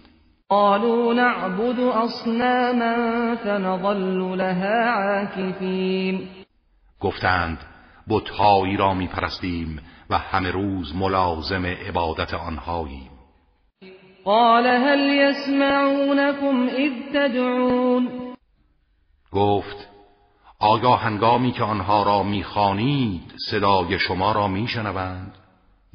قالوا 0.49 1.13
نعبد 1.13 1.81
اصناما 1.81 3.37
فنظل 3.37 4.37
لها 4.37 4.91
عاکفین 4.91 6.29
گفتند 7.01 7.59
بتهایی 8.09 8.77
را 8.77 8.95
می 8.95 9.07
پرستیم 9.07 9.81
و 10.11 10.19
همه 10.19 10.51
روز 10.51 10.97
ملازم 10.97 11.67
عبادت 11.67 12.35
آنهاییم. 12.35 13.11
قال 14.25 14.67
هل 14.67 15.01
يسمعونكم 15.01 16.69
اذ 16.69 16.93
تدعون؟ 17.15 18.30
گفت 19.33 19.89
آیا 20.59 20.97
هنگامی 20.97 21.53
که 21.53 21.63
آنها 21.63 22.03
را 22.03 22.23
می‌خوانید 22.23 23.33
صدای 23.51 23.99
شما 23.99 24.33
را 24.33 24.49
میشنوند. 24.49 25.35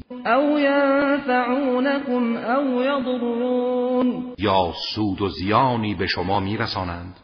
او 0.09 0.59
ینفعونكم 0.59 2.37
او 2.37 2.83
یضرون. 2.83 4.33
یا 4.37 4.73
سود 4.95 5.21
و 5.21 5.29
زیانی 5.29 5.95
به 5.95 6.07
شما 6.07 6.39
میرسانند. 6.39 7.19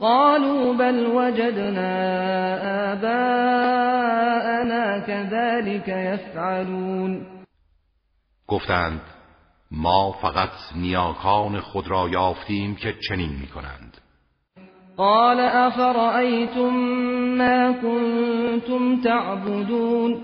قالوا 0.00 0.72
بل 0.72 1.06
وجدنا 1.06 1.98
آباءنا 2.92 3.98
كذلك 5.00 5.88
يفعلون. 5.88 7.26
گفتند 8.48 9.00
ما 9.70 10.12
فقط 10.12 10.50
نیاکان 10.76 11.60
خود 11.60 11.88
را 11.88 12.08
یافتیم 12.08 12.74
که 12.74 12.94
چنین 13.08 13.30
می‌کنند. 13.40 14.07
قال 14.98 15.40
افرأيتم 15.40 16.74
ما 17.38 17.72
كنتم 17.72 19.00
تعبدون؟ 19.02 20.20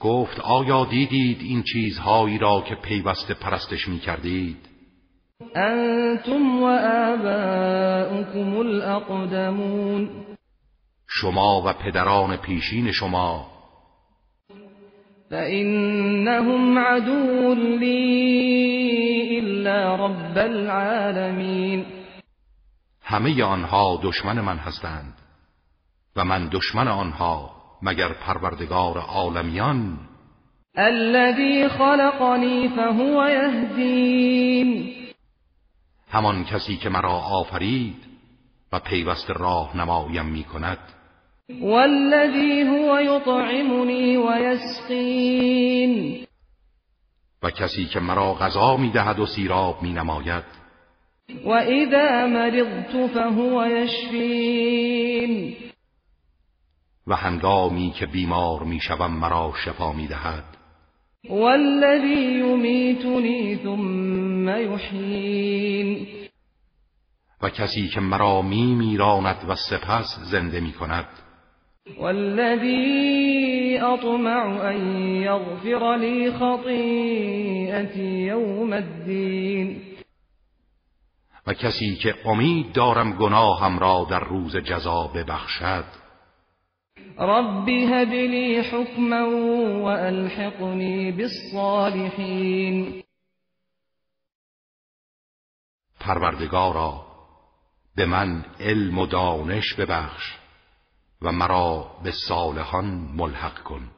گفت 0.00 0.40
آیا 0.40 0.84
دیدید 0.84 1.38
این 1.40 1.62
چیزهایی 1.72 2.38
را 2.38 2.64
که 2.68 2.74
پیوسته 2.74 3.34
پرستش 3.34 3.88
می 3.88 3.98
کردید 3.98 4.56
انتم 5.54 6.62
و 6.62 6.66
آباؤكم 7.12 8.56
الاقدمون 8.56 10.10
شما 11.08 11.62
و 11.66 11.72
پدران 11.72 12.36
پیشین 12.36 12.92
شما. 12.92 13.46
فإنهم 15.30 16.78
عدو 16.78 17.54
لي 17.54 19.38
إلا 19.38 19.94
رب 19.94 20.38
العالمين. 20.38 22.01
همه 23.12 23.44
آنها 23.44 24.00
دشمن 24.02 24.40
من 24.40 24.58
هستند 24.58 25.14
و 26.16 26.24
من 26.24 26.48
دشمن 26.48 26.88
آنها 26.88 27.50
مگر 27.82 28.12
پروردگار 28.12 28.98
عالمیان؟ 28.98 29.98
الذي 30.76 31.68
خلقني 31.68 32.68
فهو 32.68 33.28
يهدين. 33.28 34.92
همان 36.10 36.44
کسی 36.44 36.76
که 36.76 36.88
مرا 36.88 37.18
آفرید 37.18 37.96
و 38.72 38.78
پیوست 38.78 39.30
راه 39.30 39.76
نمایم 39.76 40.26
می 40.26 40.44
کند. 40.44 40.78
والذي 41.62 42.62
هو 42.62 43.00
يطعمني 43.00 44.16
ويسقين. 44.16 45.92
و 47.42 47.50
کسی 47.50 47.86
که 47.86 48.00
مرا 48.00 48.34
غذا 48.34 48.76
می 48.76 48.90
دهد 48.90 49.18
و 49.18 49.26
سیراب 49.26 49.82
می 49.82 49.92
نماید. 49.92 50.61
و 51.44 51.50
اذا 51.50 52.26
مرضت 52.26 53.06
فهو 53.14 53.66
يشفين. 53.66 55.56
و 57.06 57.16
هنگامی 57.16 57.90
که 57.98 58.06
بیمار 58.06 58.62
می 58.62 58.80
شوم 58.80 59.10
مرا 59.10 59.52
شفا 59.64 59.92
می 59.92 60.06
دهد 60.06 60.44
والذي 61.30 62.38
يميتني 62.38 63.56
ثم 63.56 64.48
يحيين. 64.48 66.06
و 67.42 67.48
کسی 67.48 67.88
که 67.88 68.00
مرا 68.00 68.42
می 68.42 68.74
میراند 68.74 69.36
و 69.48 69.54
سپس 69.54 70.18
زنده 70.30 70.60
می 70.60 70.72
کند 70.72 71.06
والذي 71.98 73.78
أطمع 73.78 74.70
أن 74.70 75.06
يغفر 75.22 75.96
لي 75.96 76.30
خطيئتي 76.30 78.26
يوم 78.26 78.72
الدين. 78.72 79.91
و 81.46 81.54
کسی 81.54 81.96
که 81.96 82.14
امید 82.24 82.72
دارم 82.72 83.12
گناهم 83.12 83.78
را 83.78 84.06
در 84.10 84.20
روز 84.20 84.56
جزا 84.56 85.06
ببخشد. 85.14 85.84
رب 87.18 87.68
هب 87.68 88.12
لي 88.12 88.60
حكما 88.60 89.28
وألحقني 89.84 91.12
بالصالحين 91.12 93.02
پروردگارا 96.00 97.06
به 97.96 98.06
من 98.06 98.44
علم 98.60 98.98
و 98.98 99.06
دانش 99.06 99.74
ببخش 99.74 100.38
و 101.22 101.32
مرا 101.32 101.90
به 102.04 102.10
صالحان 102.10 102.84
ملحق 103.16 103.62
کن. 103.62 103.90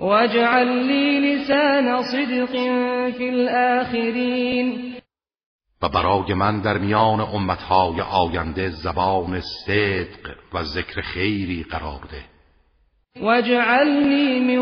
واجعل 0.00 0.68
لي 0.68 1.20
لسان 1.20 2.02
صدق 2.02 2.52
في 3.18 3.28
الآخرين 3.28 4.98
و 5.82 5.88
برای 5.88 6.34
من 6.34 6.60
در 6.60 6.78
میان 6.78 7.20
امتهای 7.20 8.00
آینده 8.00 8.70
زبان 8.70 9.40
صدق 9.40 10.34
و 10.52 10.62
ذکر 10.62 11.00
خیری 11.00 11.62
قرار 11.62 12.00
ده. 12.12 12.24
واجعلني 13.22 14.40
من 14.40 14.58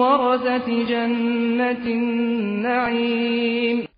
ورثة 0.00 0.84
جنة 0.84 1.86
النعیم 1.86 3.88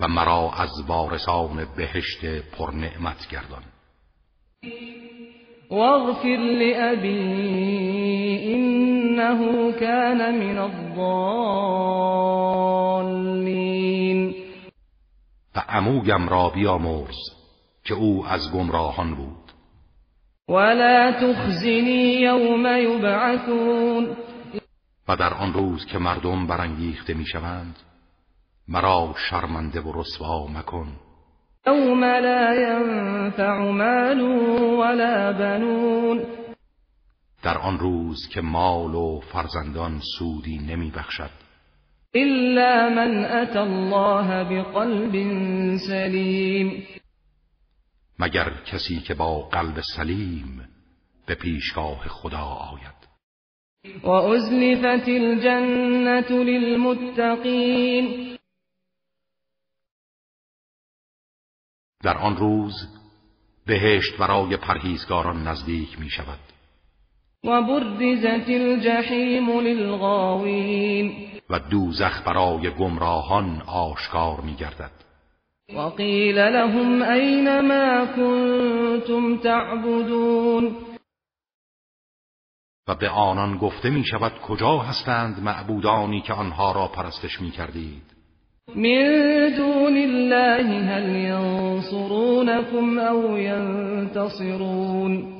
و 0.00 0.08
مرا 0.08 0.50
از 0.58 0.70
وارثان 0.88 1.66
بهشت 1.76 2.24
پرنعمت 2.58 3.28
گردان. 3.30 3.62
واغفر 5.70 6.36
لأبي 6.36 7.18
إنه 8.54 9.72
كان 9.72 10.34
من 10.34 10.58
الضالين. 10.58 11.08
و 15.56 15.60
عمویم 15.68 16.28
را 16.28 16.48
بیامرز 16.48 17.16
که 17.84 17.94
او 17.94 18.26
از 18.26 18.52
گمراهان 18.52 19.14
بود. 19.14 19.52
ولا 20.48 21.12
تخزني 21.12 22.20
يوم 22.20 22.66
يبعثون. 22.66 24.16
و 25.08 25.16
در 25.16 25.34
آن 25.34 25.52
روز 25.52 25.86
که 25.86 25.98
مردم 25.98 26.46
برانگیخته 26.46 27.14
می‌شوند 27.14 27.76
مرا 28.68 29.14
شرمنده 29.30 29.80
و 29.80 30.00
رسوا 30.00 30.46
مکن. 30.46 30.88
يوم 31.66 32.04
لا 32.04 32.54
ينفع 32.54 33.70
مال 33.70 34.20
ولا 34.80 35.32
بنون. 35.32 36.26
در 37.42 37.58
آن 37.58 37.78
روز 37.78 38.28
که 38.28 38.40
مال 38.40 38.94
و 38.94 39.20
فرزندان 39.20 40.00
سودی 40.18 40.58
نمی 40.58 40.90
بخشد 40.90 41.30
إلا 42.16 42.88
من 42.88 43.24
أتى 43.24 43.58
الله 43.58 44.42
بقلب 44.42 45.12
سليم. 45.88 46.86
مگر 48.18 48.52
کسی 48.66 49.00
که 49.00 49.14
با 49.14 49.48
قلب 49.48 49.80
سلیم 49.96 50.68
به 51.26 51.34
پیشگاه 51.34 52.08
خدا 52.08 52.44
آید. 52.44 53.08
وأزلفت 54.04 55.08
الجنة 55.08 56.30
للمتقين. 56.30 58.28
در 62.02 62.18
آن 62.18 62.36
روز 62.36 62.74
بهشت 63.66 64.16
برای 64.18 64.56
پرهیزگاران 64.56 65.48
نزدیک 65.48 66.00
می 66.00 66.10
شود 66.10 66.38
وبرزت 67.44 68.48
الجحيم 68.48 69.60
للغاوين. 69.60 71.12
و 71.50 71.58
دوزخ 71.58 72.22
برای 72.26 72.70
گمراهان 72.70 73.62
آشکار 73.66 74.40
می 74.40 74.54
گردد 74.54 74.90
وقيل 75.74 76.38
لهم 76.38 77.02
أين 77.02 77.60
ما 77.60 78.06
كنتم 78.06 79.36
تعبدون. 79.36 80.76
و 82.88 82.94
به 82.94 83.08
آنان 83.08 83.58
گفته 83.58 83.90
می 83.90 84.04
شود 84.04 84.38
کجا 84.38 84.78
هستند 84.78 85.42
معبودانی 85.42 86.20
که 86.20 86.32
آنها 86.32 86.72
را 86.72 86.88
پرستش 86.88 87.40
می 87.40 87.50
کردید 87.50 88.02
من 88.76 89.54
دون 89.56 89.96
الله 89.96 90.84
هل 90.84 91.16
ينصرونكم 91.16 92.98
أو 92.98 93.38
ينتصرون 93.38 95.37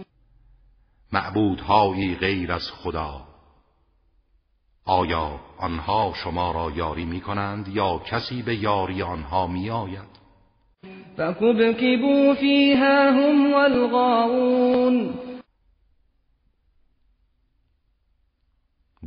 معبودهایی 1.13 2.15
غیر 2.15 2.53
از 2.53 2.71
خدا. 2.71 3.29
آیا 4.85 5.41
آنها 5.59 6.13
شما 6.17 6.53
را 6.53 6.71
یاری 6.71 7.05
می 7.05 7.21
کنند 7.21 7.69
یا 7.69 7.99
کسی 7.99 8.43
به 8.43 8.57
یاری 8.57 9.03
آنها 9.03 9.47
می 9.47 9.71
آید 9.71 10.19
فيها 12.41 13.11
هم 13.11 13.53
والغاوون. 13.53 15.15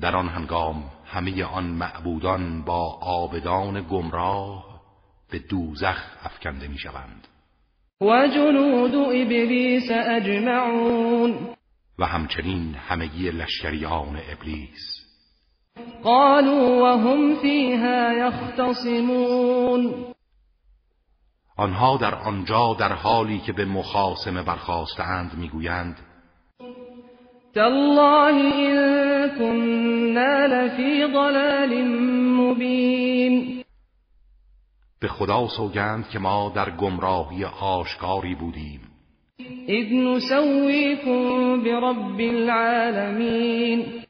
در 0.02 0.16
آن 0.16 0.30
هنگام 0.30 0.84
همه 1.06 1.44
آن 1.44 1.64
معبودان 1.64 2.62
با 2.62 3.00
آبدان 3.02 3.82
گمراه 3.82 4.82
به 5.32 5.40
دوزخ 5.40 5.98
افکنده 6.24 6.68
می 6.68 6.78
شوند 6.78 7.28
و 8.02 8.28
جنود 8.28 8.96
ابلیس 8.96 9.92
اجمعون 9.92 11.56
و 12.02 12.06
همچنین 12.06 12.76
همگی 12.76 13.32
لشکریان 13.32 14.20
ابلیس. 14.32 15.02
قالوا 16.04 16.84
وهم 16.84 17.36
فيها 17.36 18.14
يختصمون 18.14 19.94
آنها 21.58 21.98
در 21.98 22.16
آنجا 22.16 22.74
در 22.80 22.94
حالی 22.94 23.40
که 23.40 23.54
به 23.54 23.66
مخاسمه 23.66 24.44
برخواستند 24.44 25.38
می‌گویند 25.38 25.98
تالله 27.56 28.36
إن 28.54 29.30
كنا 29.40 30.46
لفی 30.46 31.08
ضلال 31.08 31.84
مبین. 32.40 33.64
به 35.00 35.08
خدا 35.08 35.48
سوگند 35.48 36.10
که 36.10 36.20
ما 36.20 36.52
در 36.56 36.70
گمراهی 36.70 37.46
آشکاری 37.46 38.36
بودیم. 38.36 38.91
اذ 39.68 39.94
نسویکم 39.94 41.64
برب 41.64 42.20
العالمین 42.20 44.04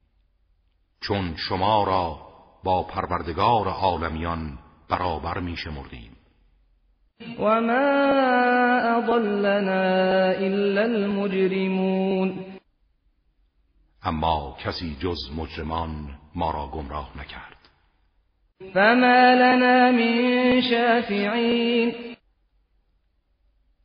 چون 1.02 1.36
شما 1.36 1.84
را 1.84 2.20
با 2.64 2.84
پروردگار 2.84 3.68
عالمیان 3.68 4.58
برابر 4.90 5.40
می 5.40 5.58
شمردیم. 5.58 6.18
و 7.40 7.62
ما 7.62 7.74
اضلنا 8.98 9.82
الا 10.46 10.82
المجرمون. 10.82 12.46
اما 14.04 14.58
کسی 14.64 14.98
جز 15.00 15.18
مجرمان 15.38 15.90
ما 16.36 16.52
را 16.52 16.68
گمراه 16.68 17.12
نکرد. 17.18 17.58
فما 18.74 19.34
لنا 19.34 19.92
من 19.92 20.62
شافعین 20.62 22.11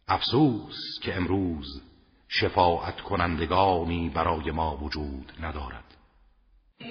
افسوس 0.08 1.00
که 1.02 1.16
امروز 1.16 1.82
شفاعت 2.28 3.00
کنندگانی 3.00 4.08
برای 4.08 4.50
ما 4.50 4.76
وجود 4.76 5.32
ندارد. 5.40 5.84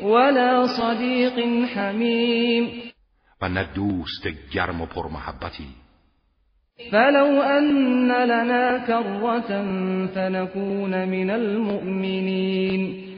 ولا 0.03 0.67
صدیق 0.67 1.39
حمیم. 1.65 2.91
و 3.41 3.49
نه 3.49 3.63
دوست 3.73 4.27
گرم 4.51 4.81
و 4.81 4.85
پرمحبتی 4.85 5.75
فلو 6.91 7.41
ان 7.41 8.11
لنا 8.11 8.85
كرة 8.87 9.63
فنكون 10.07 11.05
من 11.05 11.29
المؤمنین. 11.29 13.17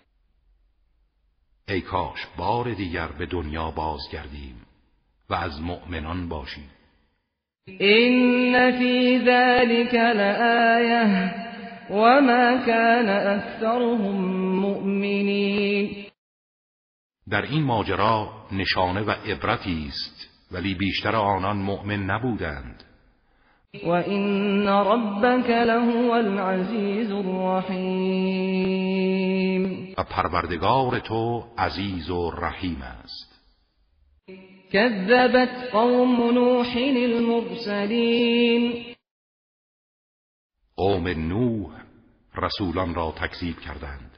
ای 1.67 1.81
کاش 1.81 2.27
بار 2.37 2.73
دیگر 2.73 3.07
به 3.07 3.25
دنیا 3.25 3.71
بازگردیم 3.71 4.61
و 5.29 5.33
از 5.33 5.61
مؤمنان 5.61 6.29
باشیم. 6.29 6.69
این 7.67 8.71
فی 8.71 9.19
ذلك 9.25 9.93
لآیه 9.93 11.33
وما 11.89 12.57
كان 12.65 13.09
اکثرهم 13.09 14.21
مؤمنین 14.55 16.05
در 17.29 17.41
این 17.41 17.63
ماجرا 17.63 18.29
نشانه 18.51 19.01
و 19.01 19.11
عبرتی 19.11 19.85
است 19.87 20.29
ولی 20.51 20.75
بیشتر 20.75 21.15
آنان 21.15 21.57
مؤمن 21.57 22.03
نبودند. 22.03 22.83
و 23.83 23.89
این 23.89 24.67
ربک 24.67 25.49
لهو 25.49 26.11
العزیز 26.11 27.11
الرحیم 27.11 28.47
و 29.97 30.03
پروردگار 30.03 30.99
تو 30.99 31.43
عزیز 31.57 32.09
و 32.09 32.31
رحیم 32.31 32.81
است. 32.81 33.26
كذبت 34.73 35.69
قوم 35.71 36.31
نوح 36.31 36.77
المرسلین 36.77 38.73
قوم 40.77 41.07
نوح 41.07 41.71
رسولان 42.35 42.95
را 42.95 43.11
تکذیب 43.11 43.59
کردند. 43.59 44.11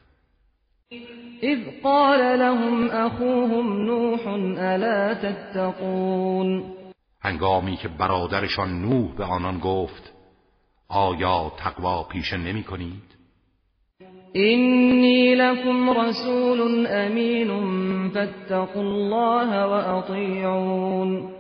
اذ 1.42 1.60
قال 1.84 2.20
لهم 2.40 2.90
اخوهم 2.92 3.86
نوح 3.86 4.28
الا 4.58 5.14
تتقون. 5.14 6.64
هنگامی 7.22 7.76
که 7.78 7.88
برادرشان 7.88 8.82
نوح 8.82 9.16
به 9.16 9.24
آنان 9.24 9.60
گفت 9.60 10.14
آیا 10.90 11.52
تقوا 11.58 12.04
پیشه 12.04 12.38
نمی 12.38 12.64
کنید؟ 12.64 13.10
اینی 14.34 15.36
لکم 15.36 15.90
رسول 15.90 16.88
امین 16.90 17.50
فاتقوا 18.10 18.82
الله 18.82 19.64
و 19.64 19.98
اطیعون 19.98 21.40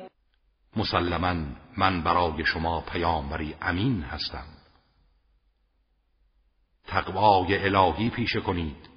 مسلما 0.75 1.35
من 1.77 2.03
برای 2.03 2.45
شما 2.45 2.81
پیامبری 2.81 3.55
امین 3.61 4.01
هستم. 4.01 4.45
تقوای 6.87 7.65
الهی 7.65 8.09
پیشه 8.09 8.39
کنید 8.39 8.89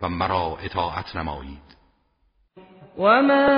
و 0.00 0.08
مرا 0.08 0.58
اطاعت 0.62 1.16
نمایید. 1.16 1.72
وما 2.98 3.48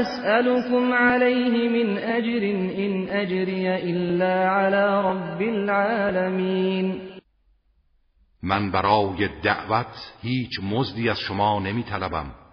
أسألكم 0.00 0.92
عليه 0.92 1.68
من 1.68 1.98
أجر 1.98 2.42
إن 2.78 3.08
أجري 3.08 3.90
إلا 3.90 4.50
على 4.50 5.02
رب 5.02 5.40
العالمين. 5.40 7.00
من 8.42 8.70
برای 8.70 9.28
دعوت 9.42 10.12
هیچ 10.22 10.60
مزدی 10.62 11.08
از 11.08 11.18
شما 11.18 11.58
نمی 11.58 11.82
طلبم 11.82 12.43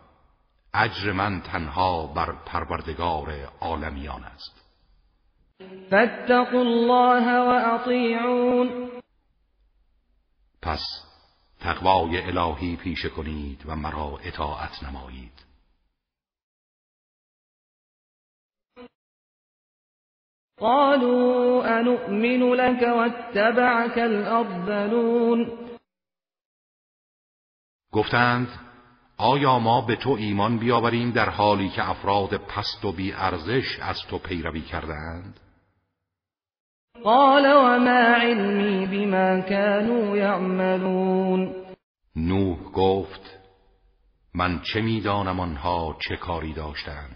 اجر 0.74 1.12
من 1.12 1.42
تنها 1.42 2.08
بر 2.08 2.32
پروردگار 2.46 3.32
عالمیان 3.62 4.24
است. 4.24 4.62
فاتقوا 5.90 6.62
الله 6.62 7.40
و 7.40 8.70
پس 10.62 10.84
تقوای 11.60 12.22
الهی 12.22 12.76
پیشه 12.76 13.10
کنید 13.10 13.64
و 13.66 13.76
مرا 13.76 14.20
اطاعت 14.24 14.84
نمایید. 14.84 15.52
قالوا 20.58 21.64
انؤمن 21.64 22.54
لك 22.54 22.82
واتبعك 22.82 23.98
الارذلون 23.98 25.70
گفتند 27.92 28.71
آیا 29.22 29.60
ما 29.60 29.82
به 29.82 29.96
تو 29.96 30.10
ایمان 30.10 30.58
بیاوریم 30.58 31.12
در 31.12 31.30
حالی 31.30 31.70
که 31.70 31.90
افراد 31.90 32.38
پست 32.38 32.86
و 32.86 32.92
بی 32.92 33.14
ارزش 33.14 33.80
از 33.82 33.98
تو 34.10 34.18
پیروی 34.18 34.62
کردند 34.62 35.40
قال 37.04 37.46
وما 37.46 38.16
علمی 38.22 38.86
بما 38.86 39.42
كانوا 39.42 40.18
يعملون. 40.18 41.56
نوح 42.16 42.58
گفت 42.74 43.40
من 44.36 44.62
چه 44.74 44.82
می‌دانم 44.82 45.40
آنها 45.40 45.98
چه 46.10 46.16
کاری 46.16 46.54
داشتند 46.54 47.16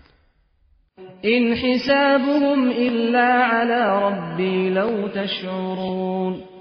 این 1.21 1.53
حسابهم 1.53 2.69
الا 2.69 3.43
على 3.43 3.83
ربی 4.03 4.69
لو 4.69 5.09
تشعرون. 5.09 6.54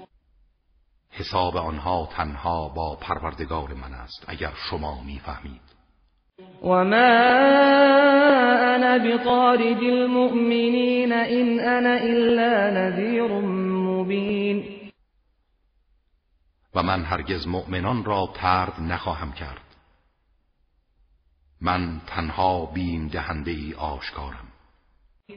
حساب 1.17 1.57
آنها 1.57 2.09
تنها 2.11 2.69
با 2.69 2.95
پروردگار 2.95 3.73
من 3.73 3.93
است 3.93 4.25
اگر 4.27 4.51
شما 4.69 5.03
می‌فهمید. 5.03 5.61
و 6.63 6.67
ما 6.67 6.85
انا 8.75 8.97
بطارد 8.97 9.83
المؤمنین 9.83 11.13
این 11.13 11.59
انا 11.59 11.93
الا 11.93 12.69
نذیر 12.69 13.27
مبین 13.41 14.91
و 16.75 16.83
من 16.83 17.03
هرگز 17.03 17.47
مؤمنان 17.47 18.05
را 18.05 18.29
ترد 18.33 18.79
نخواهم 18.79 19.31
کرد. 19.31 19.61
من 21.61 22.01
تنها 22.07 22.65
بیم 22.65 23.07
دهنده 23.07 23.51
ای 23.51 23.73
آشکارم. 23.73 24.47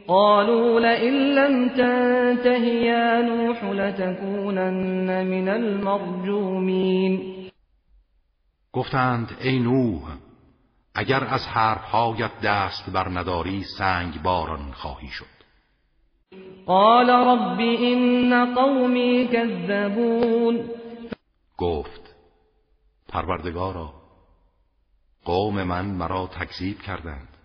قالوا 0.08 0.80
لئن 0.80 1.14
لم 1.34 1.68
تنته 1.68 2.64
یا 2.64 3.22
نوح 3.22 3.64
لتكونن 3.64 5.26
من 5.26 5.48
المرجومین 5.48 7.34
گفتند 8.72 9.36
ای 9.40 9.58
نوح 9.58 10.02
اگر 10.94 11.24
از 11.24 11.46
حرفهایت 11.46 12.30
دست 12.42 12.90
بر 12.90 13.08
نداری 13.08 13.64
سنگ 13.78 14.22
باران 14.22 14.72
خواهی 14.72 15.08
شد. 15.08 15.38
قال 16.66 17.10
رب 17.10 17.58
این 17.58 18.54
قومی 18.54 19.28
کذبون 19.32 20.70
گفت 21.58 22.14
پروردگارا 23.08 23.94
قوم 25.24 25.62
من 25.62 25.84
مرا 25.86 26.26
تکذیب 26.26 26.80
کردند. 26.80 27.37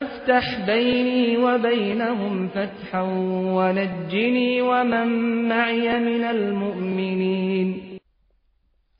فافتح 0.00 0.66
بینی 0.66 1.36
و 1.36 1.58
بینهم 1.58 2.48
فتحا 2.48 3.06
ونجنی 3.56 4.60
ومن 4.60 5.08
معی 5.48 5.98
من 5.98 6.24
المؤمنین 6.24 7.98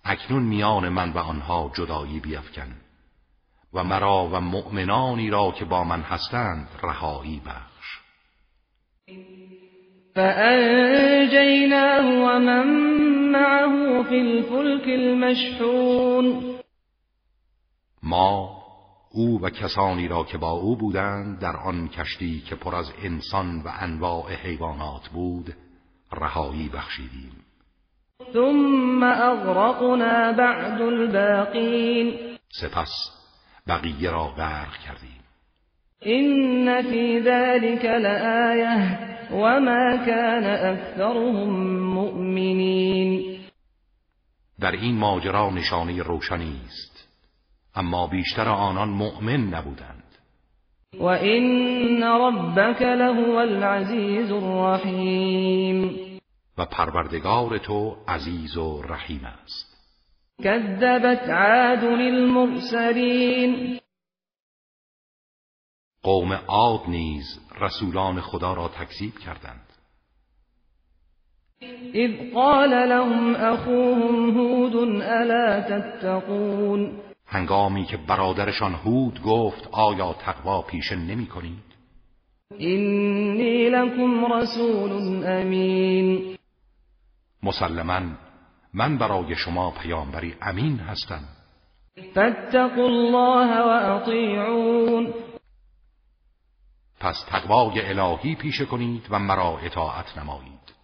اکنون 0.05 0.43
میان 0.43 0.89
من 0.89 1.13
و 1.13 1.19
آنها 1.19 1.73
جدایی 1.75 2.21
بیفکن 2.21 2.77
و 3.75 3.85
مرا 3.85 4.31
و 4.33 4.41
مؤمنانی 4.41 5.31
را 5.31 5.55
که 5.59 5.65
با 5.65 5.85
من 5.85 6.01
هستند 6.01 6.69
رهایی 6.83 7.43
بخش. 7.47 8.01
فأنجيناه 10.15 12.05
ومن 12.05 12.67
معه 13.33 14.03
في 14.03 14.21
الفلك 14.21 14.89
المشحون. 14.89 16.55
ما 18.03 18.60
او 19.12 19.40
و 19.42 19.51
کسانی 19.51 20.09
را 20.09 20.25
که 20.25 20.38
با 20.38 20.51
او 20.51 20.77
بودند 20.77 21.38
در 21.38 21.57
آن 21.57 21.88
کشتی 21.88 22.40
که 22.40 22.55
پر 22.55 22.75
از 22.75 22.92
انسان 23.03 23.61
و 23.61 23.68
انواع 23.81 24.33
حیوانات 24.35 25.09
بود 25.09 25.55
رهایی 26.12 26.68
بخشیدیم. 26.68 27.33
ثم 28.33 29.03
اغرقنا 29.03 30.33
بعد 30.33 30.83
الباقین. 30.83 32.14
سپس 32.49 32.90
بقیه 33.68 34.11
را 34.11 34.29
غرق 34.29 34.77
کردیم. 34.77 35.20
این 36.01 36.83
فی 36.83 37.20
ذلك 37.20 37.85
لآیه 37.85 38.99
وما 39.33 39.96
كان 40.07 40.44
اکثرهم 40.44 41.51
مؤمنین. 41.81 43.40
در 44.61 44.73
این 44.73 44.96
ماجرا 44.96 45.51
نشانه 45.51 46.03
روشنی 46.03 46.61
است. 46.66 46.89
اما 47.74 48.06
بیشتر 48.06 48.48
آنان 48.48 48.88
مؤمن 48.88 49.40
نبودند. 49.40 50.04
و 50.94 51.04
این 51.04 52.02
ربک 52.02 52.83
له 52.83 53.38
العزیز 53.38 54.33
الرحیم. 54.33 56.11
و 56.59 56.64
پروردگار 56.64 57.59
تو 57.59 57.96
عزیز 58.09 58.56
و 58.56 58.83
رحیم 58.83 59.24
است. 59.24 59.70
كذبت 60.42 61.28
عاد 61.28 61.85
المرسلین 61.85 63.80
قوم 66.02 66.33
عاد 66.33 66.80
نیز 66.88 67.24
رسولان 67.61 68.20
خدا 68.20 68.54
را 68.54 68.68
تکذیب 68.68 69.18
کردند. 69.18 69.66
اذ 71.94 72.35
قال 72.35 72.88
لهم 72.88 73.35
اخوهم 73.37 74.30
هود 74.30 74.76
الا 75.02 75.61
تتقون. 75.61 77.10
هنگامی 77.31 77.85
که 77.85 77.97
برادرشان 77.97 78.75
هود 78.75 79.23
گفت 79.23 79.69
آیا 79.73 80.12
تقوا 80.12 80.62
پیشه 80.62 80.97
نمی 80.97 81.27
کنید؟ 81.27 81.71
اینی 82.59 83.69
لکم 83.69 84.33
رسول 84.33 84.93
امین. 85.27 86.37
مسلما 87.43 88.01
من 88.75 88.99
برای 88.99 89.37
شما 89.37 89.71
پیامبری 89.71 90.35
امین 90.43 90.79
هستم. 90.79 91.21
فاتقوا 92.14 92.85
الله 92.85 93.61
و 93.61 93.95
اطیعون 93.95 95.14
پس 97.01 97.25
تقوای 97.29 97.81
الهی 97.81 98.35
پیشه 98.35 98.64
کنید 98.64 99.07
و 99.11 99.19
مرا 99.19 99.59
اطاعت 99.59 100.19
نمایید. 100.19 100.80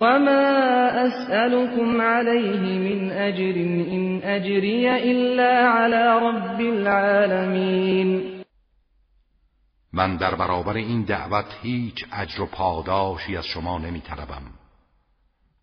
وما 0.00 1.06
اسألكم 1.06 2.00
عليه 2.00 2.78
من 2.78 3.10
اجر 3.10 3.54
این 3.54 4.24
اجری 4.24 4.88
الا 4.88 5.68
على 5.68 6.18
رب 6.22 6.60
العالمین 6.60 8.42
من 9.92 10.16
در 10.16 10.34
برابر 10.34 10.74
این 10.74 11.02
دعوت 11.02 11.44
هیچ 11.62 12.04
اجر 12.12 12.40
و 12.40 12.46
پاداشی 12.46 13.36
از 13.36 13.46
شما 13.46 13.78
نمی 13.78 14.00
طلبم. 14.00 14.42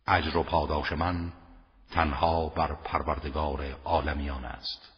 اجر 0.07 0.37
و 0.37 0.43
پاداش 0.43 0.91
من 0.91 1.15
تنها 1.91 2.49
بر 2.49 2.69
پروردگار 2.83 3.59
عالمیان 3.85 4.45
است 4.45 4.93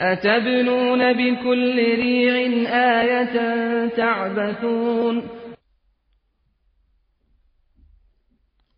اتبنون 0.00 1.12
بكل 1.12 1.76
ریع 1.76 2.68
آیة 3.00 3.88
تعبثون 3.88 5.22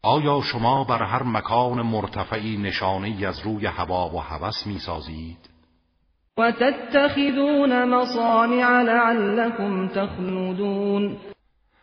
آیا 0.07 0.41
شما 0.41 0.85
بر 0.85 1.03
هر 1.03 1.23
مکان 1.23 1.83
مرتفعی 1.83 2.57
نشانه 2.57 3.27
از 3.27 3.39
روی 3.39 3.67
هوا 3.67 4.09
و 4.09 4.19
هوس 4.21 4.67
می 4.67 4.79
سازید؟ 4.79 5.39
و 6.39 6.53
تتخذون 6.53 7.85
مصانع 7.85 8.83
لعلكم 8.83 9.89
تخلدون. 9.89 11.17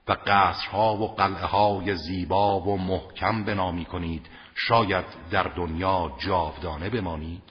و 0.07 0.15
قصرها 0.27 0.95
و 0.95 1.07
قلعه 1.07 1.45
های 1.45 1.95
زیبا 1.95 2.59
و 2.59 2.77
محکم 2.77 3.43
بنا 3.43 3.83
کنید 3.83 4.25
شاید 4.55 5.05
در 5.31 5.43
دنیا 5.43 6.11
جاودانه 6.27 6.89
بمانید. 6.89 7.43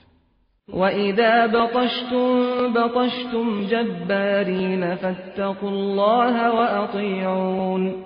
و 0.67 0.79
اذا 0.79 1.47
بطشتم 1.47 2.73
بطشتم 2.73 3.65
جبارین 3.65 4.95
فاتقوا 4.95 5.69
الله 5.69 6.47
و 6.47 6.83
اطیعون 6.83 8.05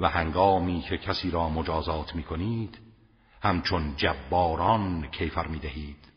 و 0.00 0.08
هنگامی 0.08 0.80
که 0.88 0.98
کسی 0.98 1.30
را 1.30 1.48
مجازات 1.48 2.14
می 2.14 2.22
کنید 2.22 2.78
همچون 3.42 3.96
جباران 3.96 5.06
کیفر 5.10 5.46
می 5.46 5.58
دهید 5.58 6.10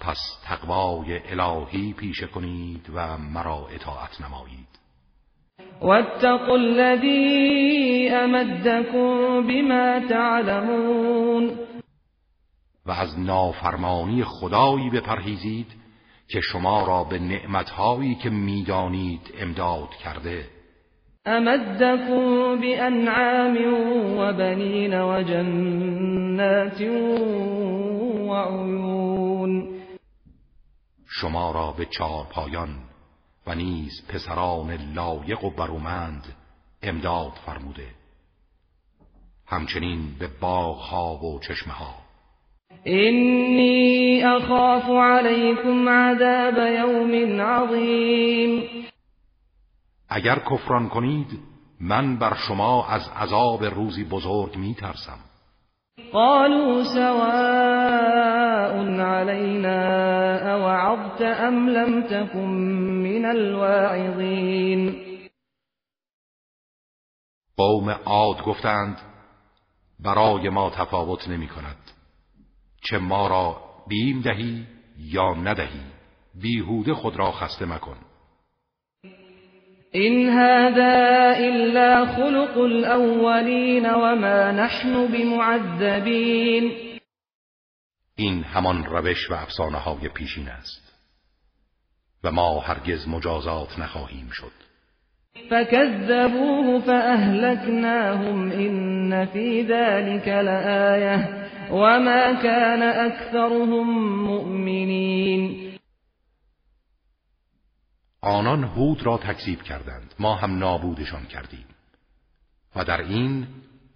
پس 0.00 0.18
تقوای 0.44 1.40
الهی 1.40 1.92
پیشه 1.92 2.26
کنید 2.26 2.90
و 2.94 3.18
مرا 3.18 3.68
اطاعت 3.68 4.20
نمایید. 4.20 4.68
واتقوا 5.80 6.54
الذي 6.54 8.08
امدكم 8.12 9.46
بما 9.46 10.08
تعلمون. 10.08 11.58
و 12.86 12.90
از 12.90 13.18
نافرمانی 13.18 14.24
خدایی 14.24 14.90
بپرهیزید 14.90 15.66
که 16.28 16.40
شما 16.40 16.86
را 16.86 17.04
به 17.04 17.18
نعمتهایی 17.18 18.14
که 18.14 18.30
می‌دانید 18.30 19.34
امداد 19.38 19.90
کرده. 19.90 20.57
امدكم 21.26 22.60
بانعام 22.60 23.56
وبنين 24.18 24.94
وجنات 24.94 26.80
وعيون. 28.28 29.68
شما 31.20 31.52
را 31.52 31.74
به 31.78 31.84
چهار 31.84 32.26
پایان 32.30 32.68
و 33.46 33.54
نیز 33.54 34.06
پسران 34.08 34.78
لایق 34.94 35.44
و 35.44 35.50
برومند 35.50 36.24
امداد 36.82 37.32
فرموده. 37.46 37.86
همچنین 39.46 39.98
به 40.20 40.28
باغها 40.40 41.14
و 41.14 41.40
چشمه 41.40 41.72
ها. 41.72 41.94
اینی 42.84 44.22
اخاف 44.22 44.88
علیکم 44.88 45.88
عذاب 45.88 46.58
یوم 46.58 47.40
عظیم. 47.40 48.62
اگر 50.08 50.38
کفران 50.38 50.88
کنید 50.88 51.38
من 51.80 52.18
بر 52.18 52.34
شما 52.34 52.86
از 52.86 53.08
عذاب 53.08 53.64
روزی 53.64 54.04
بزرگ 54.04 54.56
می 54.56 54.74
ترسم 54.74 55.18
قالوا 56.12 56.84
سواء 56.84 57.58
علينا 59.00 59.78
اوعظت 60.54 61.22
ام 61.22 61.68
لم 61.68 62.02
تكن 62.02 62.48
من 63.02 63.24
الواعظين. 63.24 65.08
قوم 67.56 67.90
عاد 67.90 68.42
گفتند 68.42 68.98
برای 70.00 70.48
ما 70.48 70.70
تفاوت 70.70 71.28
نمی 71.28 71.48
کند 71.48 71.76
چه 72.82 72.98
ما 72.98 73.26
را 73.28 73.56
بیم 73.88 74.20
دهی 74.20 74.66
یا 74.98 75.34
ندهی 75.34 75.80
بیهوده 76.34 76.94
خود 76.94 77.16
را 77.16 77.32
خسته 77.32 77.64
مکن. 77.64 77.96
این 79.92 80.28
هذا 80.28 81.34
الا 81.36 82.06
خلق 82.06 82.58
الاولین 82.58 83.90
وما 83.90 84.50
نحن 84.50 85.06
بمعذبین 85.06 86.72
این 88.16 88.42
همان 88.42 88.84
روش 88.84 89.30
و 89.30 89.34
افسانه 89.34 89.78
های 89.78 90.08
پیشین 90.08 90.48
است 90.48 90.88
و 92.24 92.30
ما 92.30 92.60
هرگز 92.60 93.08
مجازات 93.08 93.78
نخواهیم 93.78 94.28
شد. 94.32 94.52
فكذبوه 95.50 96.80
فأهلكناهم 96.80 98.50
إن 98.50 99.26
في 99.26 99.62
ذلك 99.62 100.28
لآية 100.28 101.48
وما 101.72 102.42
كان 102.42 102.82
أكثرهم 102.82 103.88
مؤمنين. 104.26 105.77
آنان 108.28 108.64
هود 108.64 109.02
را 109.02 109.18
تکذیب 109.18 109.62
کردند. 109.62 110.14
ما 110.18 110.34
هم 110.34 110.58
نابودشان 110.58 111.24
کردیم. 111.24 111.66
و 112.76 112.84
در 112.84 113.00
این 113.00 113.46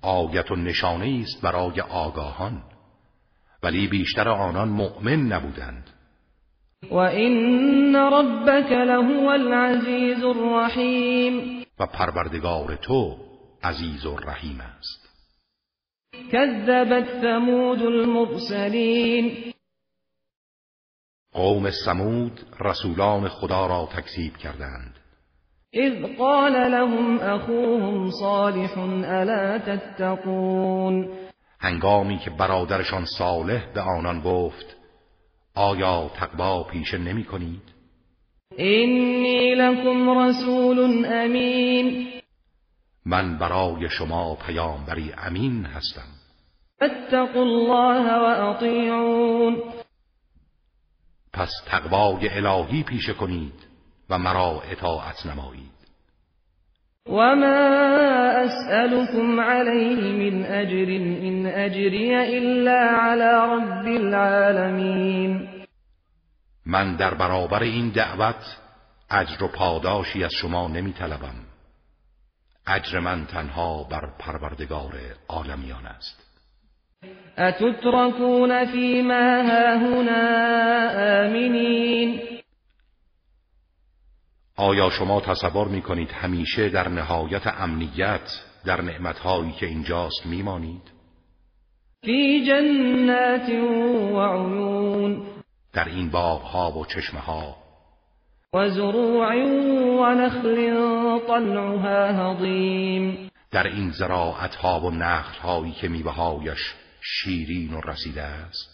آیت 0.02 0.50
و 0.50 0.56
نشانه 0.56 1.20
است 1.22 1.42
برای 1.42 1.80
آگاهان. 1.80 2.62
ولی 3.62 3.86
بیشتر 3.86 4.28
آنان 4.28 4.68
مؤمن 4.68 5.32
نبودند. 5.32 5.90
وإن 6.90 7.96
ربك 7.96 8.72
لهو 8.72 9.28
العزيز 9.28 10.24
الرحیم. 10.24 11.64
و 11.78 11.86
پروردگار 11.86 12.76
تو 12.76 13.16
عزیز 13.62 14.06
و 14.06 14.16
رحیم 14.16 14.60
است. 14.60 15.08
كذبت 16.32 17.20
ثمود 17.20 17.82
المرسلین. 17.82 19.52
قوم 21.32 21.70
سمود 21.70 22.40
رسولان 22.60 23.28
خدا 23.28 23.66
را 23.66 23.88
تکذیب 23.96 24.36
کردند. 24.36 24.98
اذ 25.74 26.16
قال 26.18 26.52
لهم 26.52 27.20
اخوهم 27.20 28.10
صالح 28.10 28.78
الا 29.04 29.58
تتقون. 29.58 31.08
هنگامی 31.60 32.18
که 32.18 32.30
برادرشان 32.30 33.04
صالح 33.04 33.72
به 33.74 33.80
آنان 33.80 34.20
گفت 34.20 34.76
آیا 35.54 36.10
تقوا 36.16 36.62
پیشه 36.62 36.98
نمی 36.98 37.24
کنید؟ 37.24 37.62
اینی 38.56 39.54
لکم 39.54 40.18
رسول 40.18 41.04
امین. 41.06 42.06
من 43.06 43.38
برای 43.38 43.88
شما 43.88 44.34
پیامبری 44.46 45.12
امین 45.18 45.64
هستم. 45.64 46.08
فاتقوا 46.78 47.42
الله 47.42 48.14
و 48.18 48.50
اطیعون. 48.50 49.81
پس 51.32 51.50
تقوای 51.66 52.28
الهی 52.28 52.82
پیشه 52.82 53.12
کنید 53.12 53.66
و 54.10 54.18
مرا 54.18 54.62
اطاعت 54.70 55.26
نمایید. 55.26 55.72
وما 57.06 57.58
اسألكم 58.44 59.40
عليه 59.40 60.30
من 60.30 60.44
اجر 60.44 60.88
ان 61.22 61.46
اجري 61.46 62.14
الا 62.38 62.80
على 62.80 63.30
رب 63.54 63.86
العالمين. 63.86 65.48
من 66.66 66.96
در 66.96 67.14
برابر 67.14 67.62
این 67.62 67.88
دعوت 67.90 68.58
اجر 69.10 69.44
و 69.44 69.48
پاداشی 69.48 70.24
از 70.24 70.32
شما 70.32 70.68
نمی 70.68 70.92
طلبم 70.92 71.34
اجر 72.66 72.98
من 72.98 73.26
تنها 73.26 73.84
بر 73.84 74.10
پروردگار 74.18 74.92
عالمیان 75.28 75.86
است. 75.86 76.31
اتتركون 77.38 78.64
فيما 78.64 79.42
هاهنا 79.42 80.22
آمنین 81.26 82.20
آیا 84.56 84.90
شما 84.90 85.20
تصور 85.20 85.68
می 85.68 85.82
کنید 85.82 86.10
همیشه 86.10 86.68
در 86.68 86.88
نهایت 86.88 87.46
امنیت 87.46 88.42
در 88.64 88.80
نعمتهایی 88.80 89.52
که 89.52 89.66
اینجاست 89.66 90.26
میمانید؟ 90.26 90.82
فی 92.04 92.46
جنات 92.46 93.48
و 93.48 94.20
عیون. 94.20 95.26
در 95.72 95.88
این 95.88 96.10
باغها 96.10 96.78
و 96.78 96.86
چشمه 96.86 97.20
ها 97.20 97.56
و 98.54 98.68
زروع 98.68 99.26
و 100.00 100.14
نخل 100.14 100.66
طلعها 101.26 102.32
هضیم. 102.32 103.30
در 103.50 103.66
این 103.66 103.90
زراعتها 103.90 104.80
و 104.80 104.90
نخلهایی 104.90 105.72
که 105.72 105.88
میوههایش 105.88 106.74
شیرین 107.02 107.74
و 107.74 107.80
رسیده 107.80 108.22
است. 108.22 108.72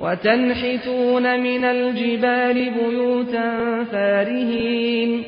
وتنحتون 0.00 1.22
من 1.22 1.64
الجبال 1.64 2.70
بیوتا 2.70 3.84
فارهین 3.84 5.24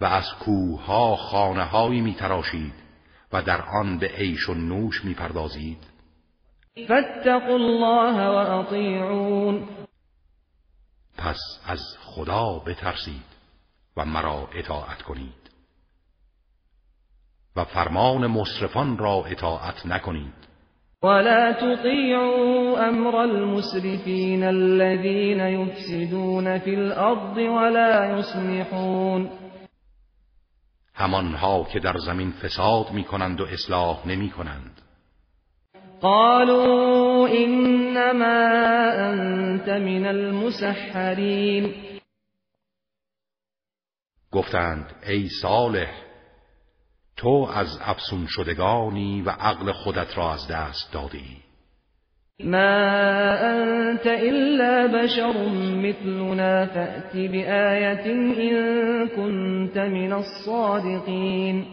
و 0.00 0.04
از 0.04 0.24
کوه 0.40 1.16
خانه 1.16 1.64
هایی 1.64 2.00
می 2.00 2.14
تراشید 2.14 2.72
و 3.32 3.42
در 3.42 3.62
آن 3.62 3.98
به 3.98 4.06
عیش 4.08 4.48
و 4.48 4.54
نوش 4.54 5.04
می 5.04 5.14
پردازید 5.14 5.78
فاتقوا 6.88 7.54
الله 7.54 8.26
و 8.26 8.60
اطیعون 8.60 9.68
پس 11.18 11.40
از 11.66 11.80
خدا 12.00 12.58
بترسید 12.58 13.32
و 13.96 14.04
مرا 14.04 14.48
اطاعت 14.54 15.02
کنید. 15.02 15.50
و 17.56 17.64
فرمان 17.64 18.26
مصرفان 18.26 18.98
را 18.98 19.24
اطاعت 19.24 19.86
نکنید. 19.86 20.51
ولا 21.02 21.52
تطيعوا 21.52 22.88
امر 22.88 23.24
المسرفين 23.24 24.42
الذين 24.44 25.40
يفسدون 25.40 26.58
في 26.58 26.74
الارض 26.74 27.36
ولا 27.36 28.18
يصلحون 28.18 29.30
همانها 30.94 31.64
که 31.72 31.80
در 31.80 31.96
زمین 32.06 32.30
فساد 32.30 32.92
می 32.92 33.04
کنند 33.04 33.40
و 33.40 33.44
اصلاح 33.44 34.06
نمی 34.06 34.30
کنند 34.30 34.80
قالوا 36.00 37.28
انما 37.28 38.50
انت 38.92 39.68
من 39.68 40.06
المسحرین 40.06 41.74
گفتند 44.32 44.94
ای 45.06 45.28
صالح 45.42 46.11
تو 47.22 47.48
از 47.54 47.78
افسون 47.84 48.26
شدگانی 48.28 49.22
و 49.22 49.30
عقل 49.30 49.72
خودت 49.72 50.18
را 50.18 50.32
از 50.32 50.48
دست 50.48 50.92
دادی. 50.92 51.36
ما 52.44 52.58
انت 52.58 54.06
الا 54.06 54.88
بشر 54.88 55.48
مثلنا 55.76 56.66
فأت 56.66 57.12
بآیت 57.12 58.06
ان 58.06 59.08
كنت 59.08 59.76
من 59.76 60.12
الصادقین. 60.12 61.66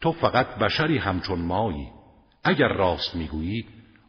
تو 0.00 0.12
فقط 0.12 0.46
بشری 0.46 0.98
همچون 0.98 1.38
مایی. 1.38 1.88
اگر 2.44 2.68
راست 2.68 3.16
می‌گویی 3.16 3.66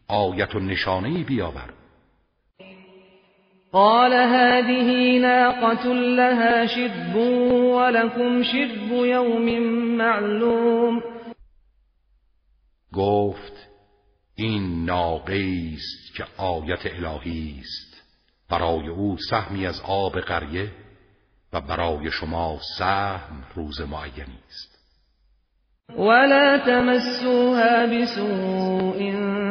آیت 0.08 0.56
و 0.56 0.60
نشانه 0.60 1.24
بیاور. 1.24 1.74
قال 3.74 4.14
هذه 4.14 5.20
ناقة 5.20 5.94
لها 5.94 6.66
شرب 6.66 7.16
ولكم 7.16 8.44
شرب 8.44 8.92
يوم 8.92 9.60
معلوم. 9.98 11.02
گفت 12.94 13.70
این 14.36 14.86
ناقه 14.86 15.74
است 15.74 16.16
که 16.16 16.24
آیت 16.38 16.86
الهی 16.86 17.60
است. 17.60 18.04
برای 18.50 18.88
او 18.88 19.18
سهمی 19.30 19.68
از 19.68 19.82
آب 19.88 20.20
قریه 20.20 20.72
و 21.54 21.62
برای 21.62 22.12
شما 22.12 22.58
سهم 22.78 23.44
روز 23.56 23.82
معینی 23.82 24.40
است. 24.48 24.80
ولا 25.98 26.58
تمسوها 26.58 27.86
بسوء 27.86 29.00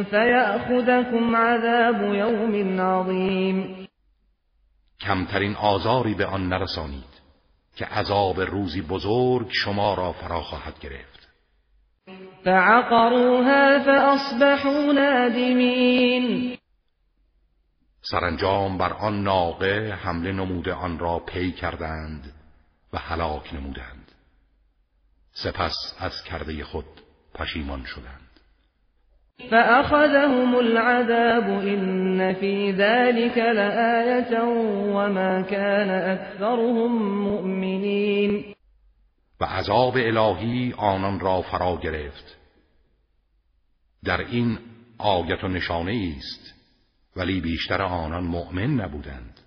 فيأخذكم 0.02 1.36
عذاب 1.36 2.14
يوم 2.14 2.80
عظيم. 2.80 3.77
کمترین 5.00 5.56
آزاری 5.56 6.14
به 6.14 6.26
آن 6.26 6.48
نرسانید 6.48 7.18
که 7.76 7.84
عذاب 7.84 8.40
روزی 8.40 8.82
بزرگ 8.82 9.48
شما 9.50 9.94
را 9.94 10.12
فرا 10.12 10.42
خواهد 10.42 10.78
گرفت. 10.80 11.28
فعقروها 12.44 13.78
فاصبحوا 13.84 14.92
نادمین. 14.92 16.58
سرانجام 18.00 18.78
بر 18.78 18.92
آن 18.92 19.22
ناقه 19.22 19.98
حمله 20.02 20.32
نموده 20.32 20.74
آن 20.74 20.98
را 20.98 21.18
پی 21.18 21.52
کردند 21.52 22.34
و 22.92 22.98
هلاک 22.98 23.54
نمودند. 23.54 24.12
سپس 25.32 25.94
از 25.98 26.22
کرده 26.24 26.64
خود 26.64 26.86
پشیمان 27.34 27.84
شدند. 27.84 28.27
فأخذهم 29.38 30.58
العذاب 30.58 31.48
إن 31.48 32.34
في 32.34 32.72
ذلك 32.72 33.38
لآية 33.38 34.42
وما 34.94 35.40
كان 35.42 35.90
أكثرهم 35.90 37.22
مؤمنين. 37.22 38.54
و 39.40 39.44
عذاب 39.44 39.96
الهی 39.96 40.74
آنان 40.78 41.20
را 41.20 41.42
فرا 41.42 41.76
گرفت. 41.76 42.38
در 44.04 44.20
این 44.20 44.58
آیت 44.98 45.44
و 45.44 45.48
نشانه 45.48 46.14
است 46.16 46.54
ولی 47.16 47.40
بیشتر 47.40 47.82
آنان 47.82 48.24
مؤمن 48.24 48.80
نبودند. 48.80 49.40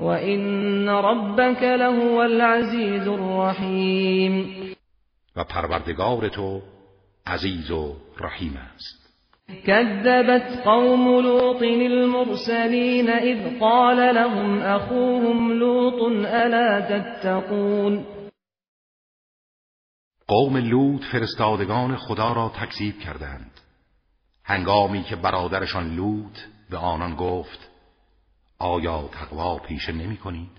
و 0.00 0.04
این 0.04 0.88
ربک 0.88 1.62
لهو 1.62 2.16
العزیز 2.16 3.08
الرحیم. 3.08 4.56
و 5.36 5.44
پروردگار 5.44 6.28
تو 6.28 6.62
عزیز 7.26 7.70
و 7.70 7.96
رحیم 8.20 8.56
است. 8.56 9.00
كذبت 9.66 10.62
قوم 10.64 11.20
لوط 11.20 11.62
المرسلين 11.62 13.10
اذ 13.10 13.58
قال 13.58 14.14
لهم 14.14 14.62
اخوهم 14.62 15.52
لوط 15.52 16.26
الا 16.26 16.80
تتقون؟ 16.80 18.04
قوم 20.28 20.56
لوط 20.56 21.04
فرستادگان 21.12 21.96
خدا 21.96 22.32
را 22.32 22.52
تکذیب 22.60 22.98
کردند. 22.98 23.50
هنگامی 24.44 25.02
که 25.02 25.16
برادرشان 25.16 25.94
لوط 25.96 26.38
به 26.70 26.76
آنان 26.76 27.16
گفت 27.16 27.70
آیا 28.58 29.08
تقوا 29.12 29.58
پیشه 29.58 29.92
نمی 29.92 30.16
کنید؟ 30.16 30.50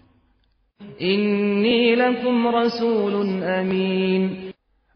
اینی 0.98 1.96
لکم 1.96 2.56
رسول 2.56 3.44
امین 3.44 4.51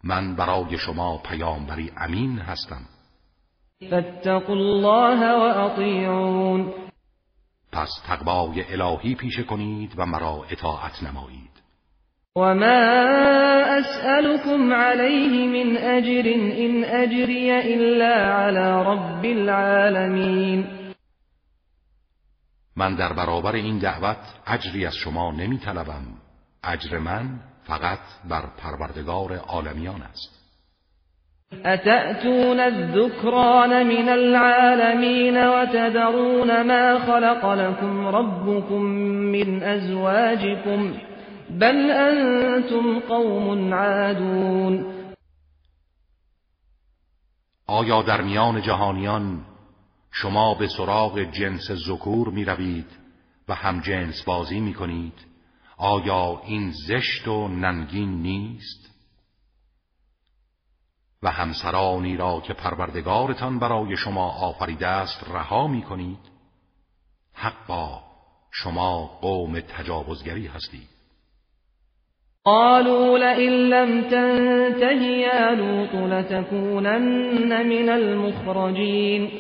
من 0.06 0.36
برای 0.36 0.78
شما 0.78 1.18
پیامبری 1.18 1.92
امین 1.98 2.40
هستم. 2.40 2.82
فاتقوا 3.90 4.56
الله 4.56 5.32
و 5.32 5.72
اطیعون 5.72 6.74
پس 7.72 7.90
تقوای 8.08 8.74
الهی 8.74 9.16
پیشه 9.16 9.44
کنید 9.44 9.94
و 9.98 10.06
مرا 10.06 10.46
اطاعت 10.50 11.04
نمایید. 11.04 11.56
وما 12.36 12.84
أسألكم 13.80 14.74
عليه 14.74 15.48
من 15.48 15.78
أجر 15.78 16.26
إن 16.36 16.84
أجري 16.84 17.52
إلا 17.76 18.14
على 18.36 18.84
رب 18.84 19.26
العالمين. 19.26 20.68
من 22.76 22.96
در 22.96 23.14
برابر 23.14 23.56
این 23.56 23.80
دعوت 23.80 24.18
اجری 24.48 24.86
از 24.86 24.96
شما 24.96 25.32
نمی 25.32 25.58
طلبم 25.58 26.04
اجر 26.64 27.00
من 27.00 27.40
فقط 27.68 28.00
بر 28.30 28.46
پروردگار 28.58 29.36
عالمیان 29.36 30.02
است. 30.02 30.36
أتأتون 31.66 32.60
الذكران 32.60 33.88
من 33.88 34.10
العالمين 34.10 35.48
وتذرون 35.48 36.62
ما 36.62 37.00
خلق 37.00 37.46
لكم 37.46 38.08
ربكم 38.08 38.82
من 39.32 39.64
أزواجكم 39.64 40.94
بل 41.50 41.92
انتم 41.92 43.00
قوم 43.00 43.74
عادون. 43.74 44.96
آیا 47.68 48.02
در 48.02 48.22
میان 48.22 48.62
جهانیان 48.62 49.42
شما 50.12 50.54
به 50.54 50.68
سراغ 50.68 51.20
جنس 51.20 51.72
ذکور 51.88 52.30
می 52.30 52.46
روید 52.46 52.88
و 53.48 53.56
هم 53.56 53.80
جنس 53.80 54.24
بازی 54.24 54.60
می 54.60 54.74
کنید 54.74 55.35
آیا 55.78 56.42
این 56.46 56.72
زشت 56.88 57.28
و 57.28 57.48
ننگین 57.48 58.22
نیست؟ 58.22 58.96
و 61.24 61.32
همسرانی 61.32 62.18
را 62.18 62.42
که 62.42 62.54
پروردگارتان 62.54 63.60
برای 63.60 63.98
شما 63.98 64.32
آفریده 64.32 64.88
است 64.88 65.24
رها 65.30 65.68
می 65.68 65.82
کنید 65.82 66.20
حق 67.34 67.68
با 67.68 68.04
شما 68.52 69.06
قوم 69.22 69.60
تجاوزگری 69.60 70.48
هستید. 70.48 70.88
قالوا 72.44 73.18
لئن 73.18 73.52
لم 73.52 74.02
تنته 74.10 75.04
يا 75.04 75.50
لوط 75.50 75.96
لتكونن 75.96 77.64
من 77.64 77.90
المخرجين. 77.90 79.32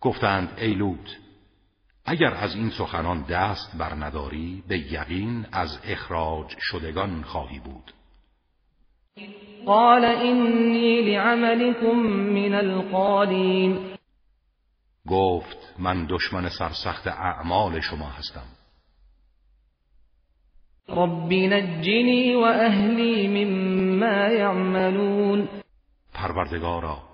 گفتند 0.00 0.48
ای 0.58 0.74
لوط 0.74 1.23
اگر 2.04 2.34
از 2.34 2.54
این 2.54 2.70
سخنان 2.70 3.22
دست 3.22 3.76
بر 3.78 3.94
نداری 3.94 4.62
به 4.68 4.78
یقین 4.78 5.46
از 5.52 5.78
اخراج 5.84 6.46
شدگان 6.60 7.22
خواهی 7.22 7.58
بود. 7.58 7.92
قال 9.66 10.04
اینی 10.04 11.02
لعملكم 11.02 11.96
من 12.32 12.54
القالین. 12.54 13.96
گفت 15.08 15.74
من 15.78 16.06
دشمن 16.10 16.48
سرسخت 16.48 17.06
اعمال 17.06 17.80
شما 17.80 18.06
هستم. 18.06 18.46
رب 20.88 21.32
نجنی 21.32 22.34
و 22.34 22.38
اهلی 22.38 23.44
مما 23.44 24.28
یعملون. 24.28 25.48
پروردگارا 26.14 27.13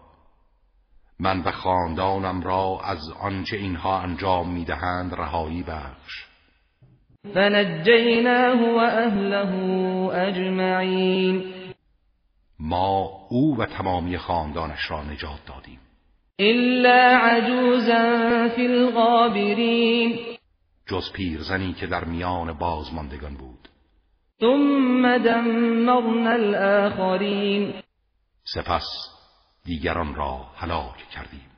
من 1.21 1.41
و 1.41 1.51
خاندانم 1.51 2.41
را 2.43 2.81
از 2.85 2.99
آنچه 3.21 3.57
اینها 3.57 4.01
انجام 4.01 4.53
می‌دهند 4.53 5.15
رهایی 5.15 5.63
بخش. 5.63 6.27
فنجیناه 7.35 8.75
و 8.75 8.77
اهله 8.77 9.55
اجمعین. 10.15 11.55
ما 12.59 13.11
او 13.29 13.57
و 13.59 13.67
تمامی 13.67 14.19
خاندانش 14.19 14.91
را 14.91 15.03
نجات 15.03 15.41
دادیم. 15.47 15.81
الا 16.39 17.19
عجوزا 17.23 18.49
فی 18.57 18.67
الغابرین. 18.67 20.19
جز 20.87 21.13
پیرزنی 21.13 21.73
که 21.73 21.87
در 21.87 22.05
میان 22.05 22.53
بازماندگان 22.53 23.35
بود. 23.35 23.69
ثم 24.41 25.19
دمرنا 25.19 26.31
الآخرین. 26.31 27.75
سپس 28.45 29.20
دیگران 29.65 30.15
را 30.15 30.47
هلاک 30.57 30.97
کردیم. 31.15 31.51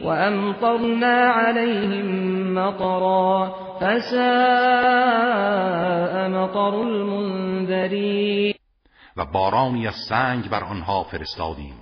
و 0.00 0.06
امطرنا 0.06 1.32
علیهم 1.34 2.06
مطرا 2.52 3.54
فساء 3.80 4.26
مطر 6.28 6.76
المنذرین 6.76 8.54
و 9.16 9.24
بارانی 9.24 9.86
از 9.86 9.94
سنگ 10.08 10.50
بر 10.50 10.64
آنها 10.64 11.02
فرستادیم. 11.02 11.74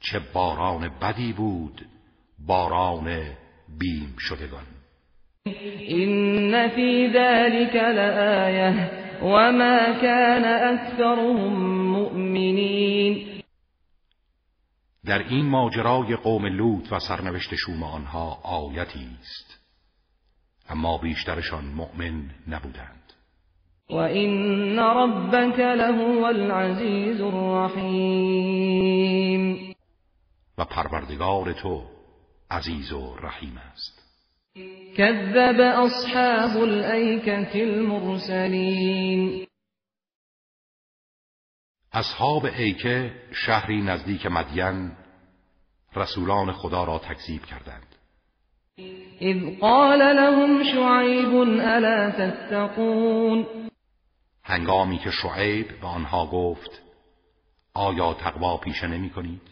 چه 0.00 0.20
باران 0.34 0.90
بدی 1.02 1.32
بود 1.32 1.86
باران 2.46 3.04
بیم 3.78 4.16
شدگان. 4.18 4.64
این 5.78 6.68
فی 6.68 7.10
ذلك 7.12 7.74
لآیه 7.74 8.90
وما 9.22 9.78
كان 10.00 10.44
اکثرهم 10.44 11.52
مؤمنین 11.92 13.33
در 15.06 15.18
این 15.18 15.46
ماجرای 15.46 16.16
قوم 16.16 16.46
لوط 16.46 16.92
و 16.92 16.98
سرنوشت 16.98 17.54
شوم 17.54 17.82
آنها 17.82 18.40
آیتی 18.42 19.08
است 19.20 19.60
اما 20.68 20.98
بیشترشان 20.98 21.64
مؤمن 21.64 22.30
نبودند. 22.48 23.12
و 23.90 23.94
این 23.94 24.78
ربک 24.78 25.58
لهو 25.58 26.24
العزیز 26.24 27.20
الرحیم. 27.20 28.54
و 30.58 30.64
پروردگار 30.64 31.52
تو 31.52 31.82
عزیز 32.50 32.92
و 32.92 33.16
رحیم 33.16 33.58
است. 33.72 34.04
كذب 34.96 35.60
اصحاب 35.60 36.62
الایکه 36.62 37.62
المرسلین. 37.62 39.43
اصحاب 41.94 42.44
ایکه 42.44 43.12
شهری 43.32 43.82
نزدیک 43.82 44.26
مدین 44.26 44.92
رسولان 45.96 46.52
خدا 46.52 46.84
را 46.84 46.98
تکذیب 46.98 47.44
کردند. 47.44 47.86
اذ 49.20 49.60
قال 49.60 49.98
لهم 49.98 50.62
شعیب 50.62 51.34
الا 51.60 52.10
تتقون. 52.10 53.46
هنگامی 54.44 54.98
که 54.98 55.10
شعیب 55.10 55.80
به 55.80 55.86
آنها 55.86 56.26
گفت 56.26 56.82
آیا 57.74 58.14
تقوا 58.14 58.56
پیشه 58.56 58.86
نمی 58.86 59.10
کنید؟ 59.10 59.42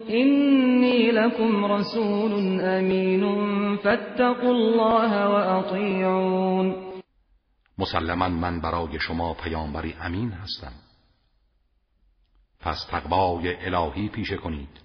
اینی 0.00 1.10
لکم 1.10 1.72
رسول 1.72 2.60
امین 2.64 3.76
فاتقوا 3.76 4.50
الله 4.50 5.24
و 5.24 5.58
اطیعون. 5.58 6.76
مسلما 7.78 8.28
من 8.28 8.60
برای 8.60 9.00
شما 9.00 9.34
پیامبری 9.34 9.94
امین 10.00 10.30
هستم. 10.30 10.85
پس 12.66 12.86
تقوای 12.90 13.66
الهی 13.66 14.08
پیشه 14.08 14.36
کنید 14.36 14.80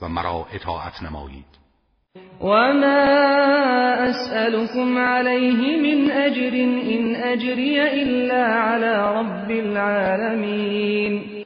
و 0.00 0.08
مرا 0.08 0.46
اطاعت 0.52 1.02
نمایید 1.02 1.58
وما 2.40 3.18
أسألكم 4.10 4.98
عليه 4.98 5.76
من 5.82 6.10
أجر 6.10 6.54
إن 6.94 7.16
أجري 7.16 8.02
إلا 8.02 8.46
على 8.46 8.96
رب 9.18 9.50
العالمين 9.50 11.44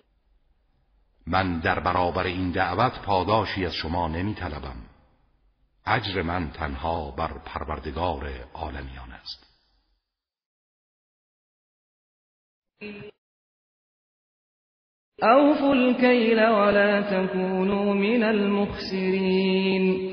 من 1.26 1.60
در 1.60 1.80
برابر 1.80 2.24
این 2.24 2.50
دعوت 2.50 3.02
پاداشی 3.02 3.66
از 3.66 3.74
شما 3.74 4.08
نمی 4.08 4.34
طلبم. 4.34 4.76
اجر 5.86 6.22
من 6.22 6.50
تنها 6.50 7.10
بر 7.10 7.32
پروردگار 7.44 8.30
عالمیان 8.54 9.12
است. 9.12 9.46
اوفوا 15.22 15.74
الكيل 15.74 16.46
ولا 16.46 17.00
تكونوا 17.00 17.94
من 17.94 18.22
المخسرين. 18.22 20.12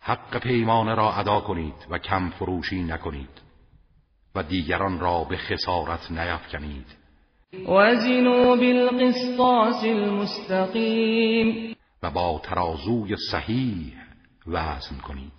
حق 0.00 0.38
پیمانه 0.38 0.94
را 0.94 1.12
ادا 1.12 1.40
کنید 1.40 1.86
و 1.90 1.98
کم 1.98 2.30
فروشی 2.30 2.82
نکنید 2.82 3.42
و 4.34 4.42
دیگران 4.42 5.00
را 5.00 5.24
به 5.24 5.36
خسارت 5.36 6.10
نیفکنید 6.10 6.86
وزنوا 7.68 8.56
بالقسطاس 8.56 9.84
المستقیم. 9.84 11.76
و 12.02 12.10
با 12.10 12.40
ترازوی 12.44 13.16
صحیح 13.30 13.92
وزن 14.46 14.98
کنید. 15.02 15.35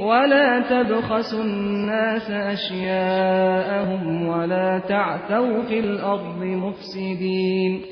ولا 0.00 0.60
تبخسوا 0.70 1.40
الناس 1.40 2.30
اشیاءهم 2.30 4.26
ولا 4.28 4.78
تعثوا 4.78 5.62
في 5.62 5.78
الارض 5.78 6.42
مفسدین 6.42 7.84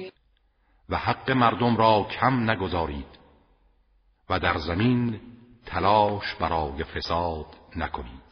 و 0.88 0.96
حق 0.96 1.30
مردم 1.30 1.76
را 1.76 2.06
کم 2.20 2.50
نگذارید 2.50 3.18
و 4.30 4.38
در 4.38 4.58
زمین 4.58 5.20
تلاش 5.66 6.34
برای 6.40 6.84
فساد 6.84 7.46
نکنید. 7.76 8.30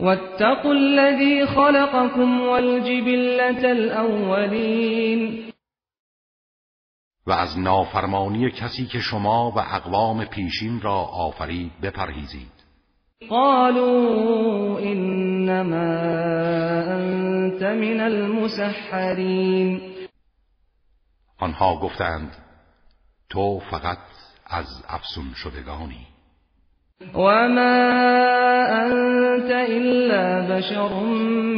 واتقوا 0.00 0.72
الذي 0.72 1.46
خلقكم 1.46 2.40
والجبلة 2.40 3.70
الاولین 3.70 5.52
و 7.26 7.32
از 7.32 7.58
نافرمانی 7.58 8.50
کسی 8.50 8.86
که 8.86 8.98
شما 8.98 9.50
و 9.50 9.58
اقوام 9.58 10.24
پیشین 10.24 10.80
را 10.80 10.96
آفرید 10.96 11.72
بپرهیزید. 11.82 12.57
قالوا 13.26 14.78
انما 14.78 16.00
انت 16.94 17.62
من 17.62 18.00
المسحرین 18.00 19.80
آنها 21.38 21.76
گفتند 21.76 22.36
تو 23.30 23.60
فقط 23.70 23.98
از 24.46 24.84
افسون 24.88 25.32
شدگانی. 25.34 26.06
وما 27.14 27.88
انت 28.68 29.50
الا 29.50 30.56
بشر 30.56 30.94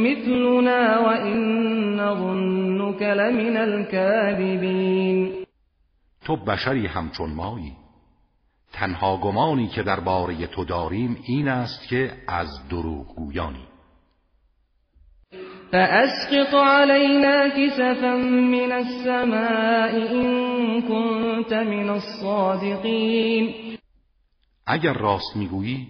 مثلنا 0.01 1.03
وان 1.03 1.95
نظنك 1.99 3.01
لمن 3.01 3.57
الكاذبین 3.57 5.33
تو 6.25 6.35
بشری 6.35 6.87
همچون 6.87 7.29
مایی. 7.29 7.75
تنها 8.73 9.17
گمانی 9.17 9.67
که 9.67 9.83
درباره 9.83 10.47
تو 10.47 10.65
داریم 10.65 11.17
این 11.23 11.47
است 11.47 11.87
که 11.87 12.13
از 12.27 12.67
دروغ 12.69 13.15
گویانی. 13.15 13.67
فأسقط 15.71 16.53
علينا 16.53 17.49
كسفا 17.49 18.15
من 18.15 18.71
السماء 18.71 19.91
إن 20.11 20.81
كنت 20.81 21.53
من 21.53 21.89
الصادقين. 21.89 23.77
اگر 24.67 24.93
راست 24.93 25.35
می‌گویی 25.35 25.87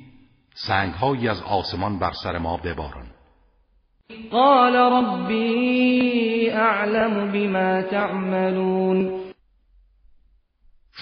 سنگهایی 0.53 1.29
از 1.29 1.41
آسمان 1.41 1.99
بر 1.99 2.11
سر 2.23 2.37
ما 2.37 2.57
بباران. 2.57 3.07
قال 4.31 4.75
ربی 4.75 6.49
اعلم 6.49 7.31
بما 7.31 7.81
تعملون. 7.81 9.21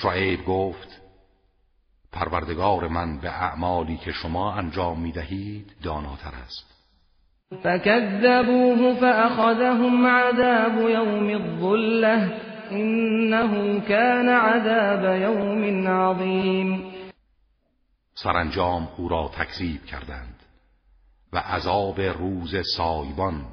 شعیب 0.01 0.45
گفت 0.45 0.98
پروردگار 2.11 2.87
من 2.87 3.19
به 3.19 3.29
اعمالی 3.29 3.97
که 3.97 4.11
شما 4.11 4.53
انجام 4.53 4.99
می 4.99 5.11
دهید 5.11 5.75
داناتر 5.83 6.31
است. 6.45 6.69
فكذبوه 7.63 8.93
فأخذهم 8.93 10.07
عذاب 10.07 10.89
يوم 10.89 11.29
الظلة 11.29 12.41
إنه 12.71 13.79
كان 13.79 14.29
عذاب 14.29 15.21
يوم 15.21 15.87
عظيم 15.87 16.93
سرانجام 18.13 18.87
او 18.97 19.09
را 19.09 19.31
تکذیب 19.33 19.85
کردند 19.85 20.35
و 21.33 21.37
عذاب 21.37 22.01
روز 22.01 22.55
سایبان 22.77 23.45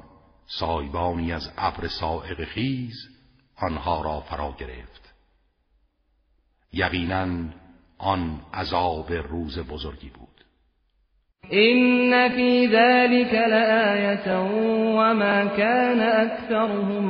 سایبانی 0.59 1.33
از 1.33 1.51
ابر 1.57 1.87
سائق 1.87 2.43
خیز 2.43 2.95
آنها 3.57 4.01
را 4.01 4.19
فرا 4.19 4.55
گرفت. 4.59 5.13
یقینا 6.73 7.27
آن 7.97 8.41
عذاب 8.53 9.13
روز 9.13 9.59
بزرگی 9.59 10.09
بود. 10.09 10.27
این 11.49 12.29
فی 12.29 12.67
ذلك 12.67 13.33
لآیه 13.33 14.39
وما 14.97 15.45
كان 15.57 15.99
اکثرهم 15.99 17.03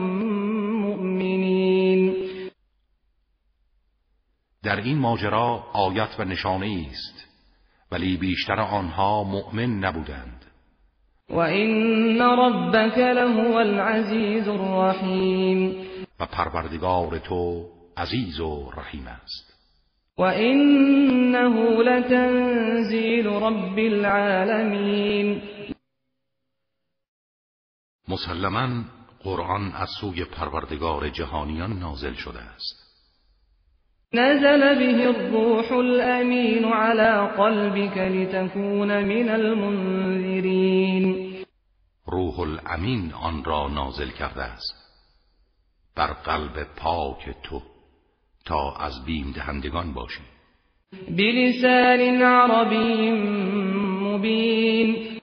مؤمنین 0.81 2.15
در 4.63 4.75
این 4.75 4.97
ماجرا 4.97 5.63
آیت 5.73 6.19
و 6.19 6.23
نشانه 6.23 6.85
است 6.91 7.27
ولی 7.91 8.17
بیشتر 8.17 8.59
آنها 8.59 9.23
مؤمن 9.23 9.79
نبودند. 9.79 10.45
و 11.29 11.37
این 11.37 12.21
ربک 12.21 12.97
لهو 12.97 13.55
العزیز 13.55 14.47
الرحیم 14.47 15.75
و 16.19 16.25
پروردگار 16.25 17.19
تو 17.19 17.65
عزیز 17.97 18.39
و 18.39 18.71
رحیم 18.77 19.07
است. 19.07 19.56
وَإِنَّهُ 20.17 21.83
لَتَنزِيلُ 21.83 23.25
رَبِّ 23.25 23.79
الْعَالَمِينَ 23.79 25.41
مسلما 28.07 28.83
قرآن 29.23 29.71
از 29.71 29.89
سوی 30.01 30.25
پروردگار 30.25 31.09
جهانیان 31.09 31.79
نازل 31.79 32.13
شده 32.13 32.39
است. 32.39 32.87
نزل 34.13 34.75
به 34.75 35.07
الروح 35.07 35.71
الامین 35.71 36.65
على 36.65 37.27
قلبك 37.37 37.97
لتكون 37.97 39.03
من 39.03 39.29
المنذرین. 39.29 41.05
روح 42.05 42.39
الامین 42.39 43.13
آن 43.13 43.43
را 43.43 43.67
نازل 43.67 44.09
کرده 44.09 44.43
است. 44.43 44.75
بر 45.95 46.13
قلب 46.13 46.63
پاک 46.75 47.29
تو. 47.43 47.76
تا 48.47 48.71
از 48.71 49.05
بیم 49.05 49.31
دهندگان 49.31 49.93
باشی 49.93 50.21
بلسان 50.91 52.23
عربی 52.23 53.11
مبین. 54.01 55.19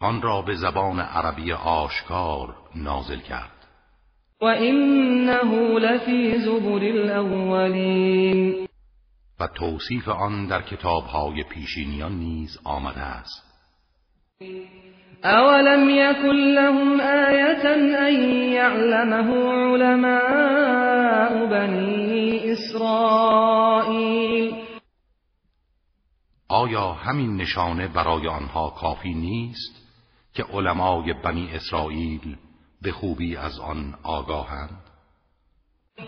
آن 0.00 0.22
را 0.22 0.42
به 0.42 0.54
زبان 0.54 1.00
عربی 1.00 1.52
آشکار 1.52 2.54
نازل 2.74 3.18
کرد. 3.18 3.50
و 4.40 4.44
انه 4.44 5.78
لفی 5.78 6.38
زبر 6.38 6.84
الاولین. 6.84 8.68
و 9.40 9.46
توصیف 9.46 10.08
آن 10.08 10.46
در 10.46 10.62
کتابهای 10.62 11.42
پیشینیان 11.42 12.12
نیز 12.12 12.58
آمده 12.64 13.00
است. 13.00 13.44
اولم 15.24 15.90
یکن 15.90 16.36
لهم 16.36 17.00
آیتا 17.00 17.74
ان 17.98 18.20
یعلمه 18.52 19.34
علماء 19.74 21.46
بنی 21.46 22.52
اسرائیل 22.52 24.54
آیا 26.48 26.92
همین 26.92 27.36
نشانه 27.36 27.88
برای 27.88 28.28
آنها 28.28 28.70
کافی 28.70 29.14
نیست 29.14 29.84
که 30.34 30.44
علمای 30.52 31.12
بنی 31.24 31.50
اسرائیل 31.54 32.36
به 32.82 32.92
خوبی 32.92 33.36
از 33.36 33.60
آن 33.60 33.94
آگاهند؟ 34.02 34.70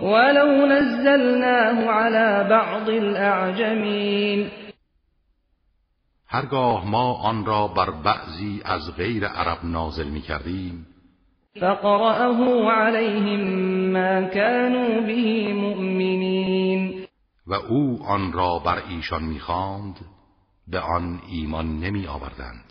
ولو 0.03 0.67
نزلناه 0.67 1.89
على 1.89 2.49
بعض 2.49 2.89
الاعجمین 2.89 4.51
هرگاه 6.29 6.91
ما 6.91 7.15
آن 7.15 7.47
را 7.47 7.69
بر 7.69 7.91
بعضی 7.91 8.63
از 8.65 8.97
غیر 8.97 9.27
عرب 9.27 9.59
نازل 9.65 10.09
می 10.09 10.21
کردیم 10.21 10.87
فقرأه 11.61 12.71
عليهم 12.71 13.41
ما 13.93 14.29
كانوا 14.29 15.01
به 15.01 15.53
مؤمنین. 15.53 17.07
و 17.47 17.55
او 17.55 18.03
آن 18.03 18.33
را 18.33 18.59
بر 18.59 18.83
ایشان 18.89 19.23
می‌خواند 19.23 19.97
به 20.69 20.81
آن 20.81 21.21
ایمان 21.29 21.81
نمی 21.81 22.07
آوردند 22.07 22.65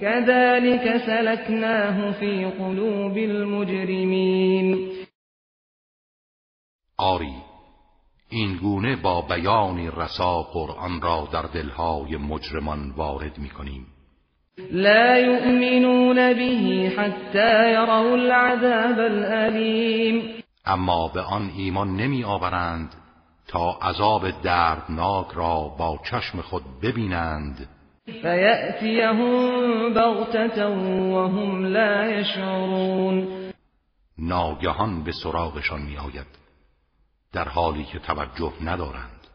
كذلك 0.00 0.98
سلكناه 1.06 2.12
في 2.12 2.44
قلوب 2.44 3.16
المجرمین. 3.16 4.90
آری 6.98 7.49
این 8.30 8.56
گونه 8.56 8.96
با 8.96 9.22
بیانی 9.22 9.90
رسا 9.96 10.42
قرآن 10.42 11.00
را 11.00 11.28
در 11.32 11.42
دلهای 11.42 12.16
مجرمان 12.16 12.90
وارد 12.90 13.38
می 13.38 13.48
کنیم 13.48 13.86
لا 14.70 15.18
يؤمنون 15.18 16.14
به 16.14 16.92
حتى 16.96 17.72
يروا 17.72 18.12
العذاب 18.12 18.98
الالیم 18.98 20.42
اما 20.66 21.08
به 21.08 21.20
آن 21.20 21.50
ایمان 21.56 21.96
نمی 21.96 22.24
آورند 22.24 22.94
تا 23.48 23.78
عذاب 23.82 24.30
دردناک 24.30 25.26
را 25.34 25.68
با 25.78 25.98
چشم 26.10 26.40
خود 26.40 26.62
ببینند. 26.82 27.68
فیأتیهم 28.06 29.94
بغتتا 29.94 30.70
وهم 30.70 31.64
لا 31.64 32.06
یشعرون. 32.06 33.28
ناگهان 34.18 35.04
به 35.04 35.12
سراغشان 35.12 35.82
می 35.82 35.96
آید. 35.96 36.39
در 37.32 37.48
حالی 37.48 37.84
که 37.84 37.98
توجه 37.98 38.52
ندارند. 38.62 39.26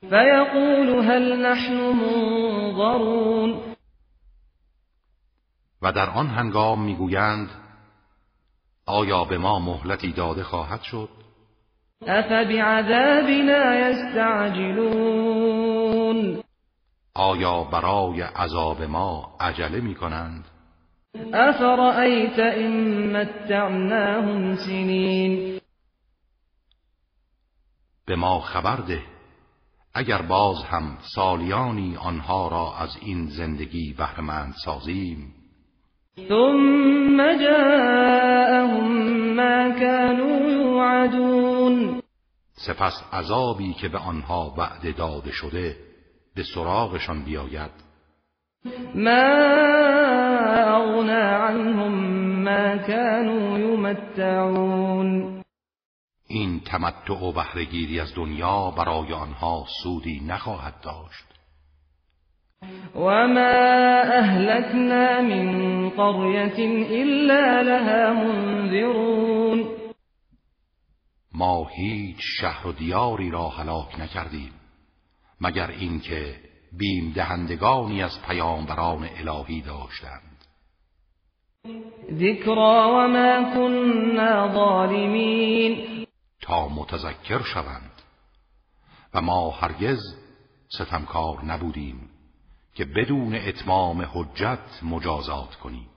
فیقول 0.00 1.04
هل 1.04 1.46
نحن 1.46 1.74
منظرون. 1.92 3.60
و 5.82 5.92
در 5.92 6.10
آن 6.10 6.26
هنگام 6.26 6.82
می‌گویند 6.82 7.50
آیا 8.86 9.24
به 9.24 9.38
ما 9.38 9.58
مهلتی 9.58 10.12
داده 10.12 10.42
خواهد 10.42 10.82
شد؟ 10.82 11.08
افبعذابنا 12.06 13.74
یستعجلون. 13.74 14.86
آیا 17.14 17.64
برای 17.64 18.22
عذاب 18.22 18.82
ما 18.82 19.36
عجله 19.40 19.80
می 19.80 19.94
کنند 19.94 20.44
افرأیت 21.32 22.38
این 22.38 23.12
متعناهم 23.16 24.56
سنین. 24.56 25.60
به 28.06 28.16
ما 28.16 28.40
خبر 28.40 28.76
ده 28.76 29.02
اگر 29.94 30.22
باز 30.22 30.64
هم 30.64 30.98
سالیانی 31.14 31.96
آنها 31.96 32.48
را 32.48 32.74
از 32.78 32.96
این 33.00 33.26
زندگی 33.26 33.94
بهرمند 33.98 34.54
سازیم. 34.64 35.34
ثم 36.28 37.38
جاءهم 37.40 38.88
ما 39.34 39.80
كانوا 39.80 40.50
يوعدون. 40.50 42.02
سپس 42.52 43.02
عذابی 43.12 43.72
که 43.72 43.88
به 43.88 43.98
آنها 43.98 44.54
وعده 44.58 44.92
داده 44.92 45.32
شده 45.32 45.76
به 46.36 46.42
سراغشان 46.54 47.24
بیاید. 47.24 47.70
ما 48.94 49.36
اغنا 50.66 51.46
عنهم 51.46 51.92
ما 52.44 52.78
كانوا 52.78 53.58
یمتعون 53.58 55.42
این 56.36 56.60
تمتع 56.60 57.14
و 57.14 57.32
بهرهگیری 57.32 58.00
از 58.00 58.14
دنیا 58.14 58.70
برای 58.70 59.12
آنها 59.12 59.64
سودی 59.82 60.20
نخواهد 60.26 60.74
داشت. 60.82 61.24
وما 62.94 64.02
أهلكنا 64.02 65.20
من 65.20 65.90
قرية 65.90 66.58
إلا 67.02 67.62
لها 67.62 68.12
منذرون 68.14 69.64
ما 71.34 71.68
هیچ 71.76 72.18
شهر 72.40 72.66
و 72.66 72.72
دیاری 72.72 73.30
را 73.30 73.48
هلاک 73.48 74.00
نکردیم 74.00 74.52
مگر 75.40 75.70
اینکه 75.70 76.34
بیم 76.72 77.12
دهندگانی 77.12 78.02
از 78.02 78.22
پیامبران 78.28 79.08
الهی 79.18 79.60
داشتند. 79.60 80.44
ذکرا 82.12 82.92
و 82.94 83.08
ما 83.08 83.54
كنا 83.54 84.52
ظالمین 84.54 86.05
تا 86.46 86.68
متذکر 86.68 87.42
شوند. 87.42 87.90
و 89.14 89.20
ما 89.20 89.50
هرگز 89.50 89.98
ستمکار 90.68 91.44
نبودیم 91.44 92.10
که 92.74 92.84
بدون 92.84 93.34
اتمام 93.34 94.02
حجت 94.02 94.82
مجازات 94.82 95.54
کنیم. 95.54 95.88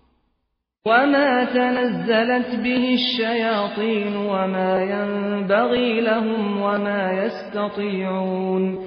وما 0.85 1.45
تنزلت 1.45 2.55
به 2.63 2.91
الشياطين 2.91 4.15
وما 4.15 4.81
ينبغي 4.81 6.01
لهم 6.01 6.61
وما 6.61 7.13
يستطيعون. 7.13 8.85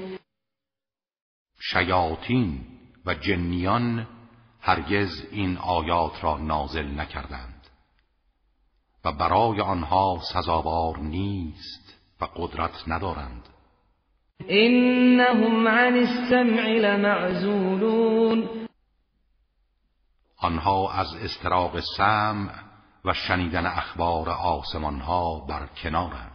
شیاطین 1.60 2.60
و 3.06 3.14
جنیان 3.14 4.06
هرگز 4.60 5.26
این 5.30 5.58
آیات 5.58 6.24
را 6.24 6.38
نازل 6.38 6.86
نکردند. 7.00 7.51
و 9.04 9.12
برای 9.12 9.60
آنها 9.60 10.20
سزاوار 10.32 10.98
نیست 10.98 11.98
و 12.20 12.24
قدرت 12.36 12.84
ندارند. 12.86 13.48
انهم 14.48 15.68
عن 15.68 15.94
السمع 15.96 16.68
لمعزولون. 16.68 18.48
آنها 20.38 20.92
از 20.92 21.06
استراق 21.24 21.80
سمع 21.96 22.50
و 23.04 23.12
شنیدن 23.12 23.66
اخبار 23.66 24.30
آسمان 24.30 25.00
ها 25.00 25.46
بر 25.48 25.66
کنارند. 25.82 26.32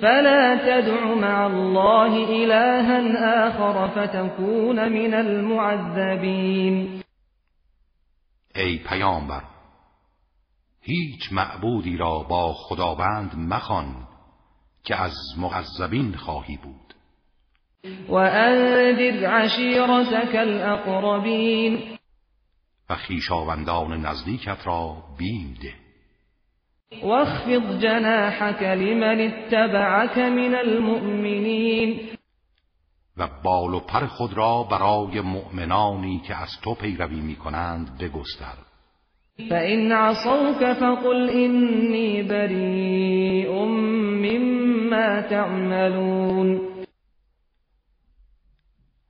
فلا 0.00 0.56
تدع 0.56 1.14
مع 1.14 1.44
الله 1.44 2.12
إلها 2.28 3.46
آخر 3.46 3.88
فتكون 3.88 4.88
من 4.88 5.14
المعذبین 5.14 7.02
ای 8.54 8.78
پیامبر 8.78 9.51
هیچ 10.84 11.32
معبودی 11.32 11.96
را 11.96 12.18
با 12.18 12.52
خداوند 12.52 13.34
مخوان 13.36 14.08
که 14.84 14.96
از 15.02 15.14
معذبین 15.38 16.16
خواهی 16.16 16.56
بود. 16.56 16.94
و 18.08 18.14
انذر 18.14 19.26
عشیرتك 19.26 20.34
الاقربین. 20.34 21.98
و 22.90 22.96
خیشاوندان 22.96 24.06
نزدیکت 24.06 24.58
را 24.64 24.96
بیم 25.18 25.58
ده. 25.62 25.74
واخفض 27.06 27.82
جناحك 27.82 28.62
لمن 28.62 29.20
اتبعك 29.20 30.18
من 30.18 30.54
المؤمنین. 30.54 32.00
و 33.16 33.28
بال 33.44 33.74
و 33.74 33.80
پر 33.80 34.06
خود 34.06 34.32
را 34.32 34.62
برای 34.62 35.20
مؤمنانی 35.20 36.18
که 36.26 36.36
از 36.36 36.60
تو 36.62 36.74
پیروی 36.74 37.20
می 37.20 37.36
کنند 37.36 37.98
بگستر. 37.98 38.71
فإن 39.38 39.92
عصوك 39.92 40.72
فقل 40.72 41.30
إني 41.30 42.22
بريء 42.22 43.52
مما 44.24 45.20
تعملون 45.20 46.72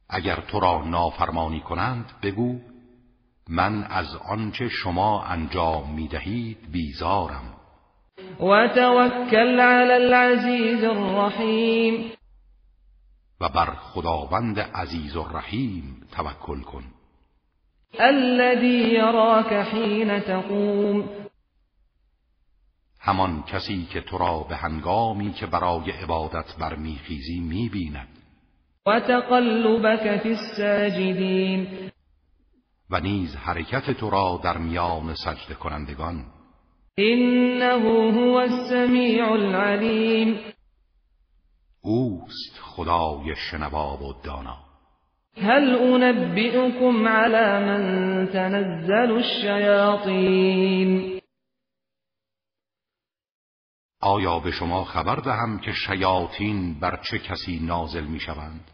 اگر 0.08 0.40
تو 0.50 0.60
را 0.60 0.84
نافرمانی 0.84 1.60
کنند 1.60 2.12
بگو 2.22 2.58
من 3.48 3.84
از 3.84 4.16
آنچه 4.28 4.68
شما 4.68 5.24
انجام 5.24 5.94
می 5.94 6.08
دهید 6.08 6.58
بیزارم. 6.72 7.54
و 8.40 8.68
توکل 8.68 9.60
علی 9.60 9.92
العزیز 9.92 10.84
الرحیم 10.84 12.12
و 13.40 13.48
بر 13.48 13.74
خداوند 13.74 14.60
عزیز 14.60 15.16
و 15.16 15.24
رحیم 15.24 16.06
توکل 16.12 16.60
کن. 16.60 16.84
الذي 18.00 18.94
يراك 18.94 19.52
حين 19.52 20.20
تقوم. 20.20 21.08
همان 23.00 23.42
کسی 23.42 23.86
که 23.92 24.00
تو 24.00 24.18
را 24.18 24.38
به 24.48 24.56
هنگامی 24.56 25.32
که 25.32 25.46
برای 25.46 25.90
عبادت 25.90 26.56
برمیخیزی 26.60 27.40
می‌بیند. 27.40 28.08
و 28.86 29.00
تقلبك 29.00 30.22
فی 30.22 30.28
الساجدین 30.28 31.90
و 32.90 33.00
نیز 33.00 33.36
حرکت 33.36 33.90
تو 33.90 34.10
را 34.10 34.40
در 34.44 34.58
میان 34.58 35.14
سجده 35.14 35.54
کنندگان 35.54 36.24
انه 36.98 37.72
هو 38.12 38.34
السمیع 38.34 39.32
العلیم 39.32 40.40
اوست 41.80 42.58
خدای 42.60 43.34
شنوا 43.50 43.96
و 43.96 44.12
دانا. 44.24 44.71
هل 45.36 45.74
انبئكم 45.74 47.08
على 47.08 47.66
من 47.66 48.26
تنزل 48.32 49.12
الشیاطین 49.12 50.92
آیا 54.00 54.38
به 54.38 54.50
شما 54.50 54.84
خبر 54.84 55.16
دهم 55.16 55.58
که 55.58 55.72
شیاطین 55.72 56.80
بر 56.80 57.00
چه 57.10 57.18
کسی 57.18 57.60
نازل 57.66 58.04
می 58.04 58.20
شوند؟ 58.20 58.70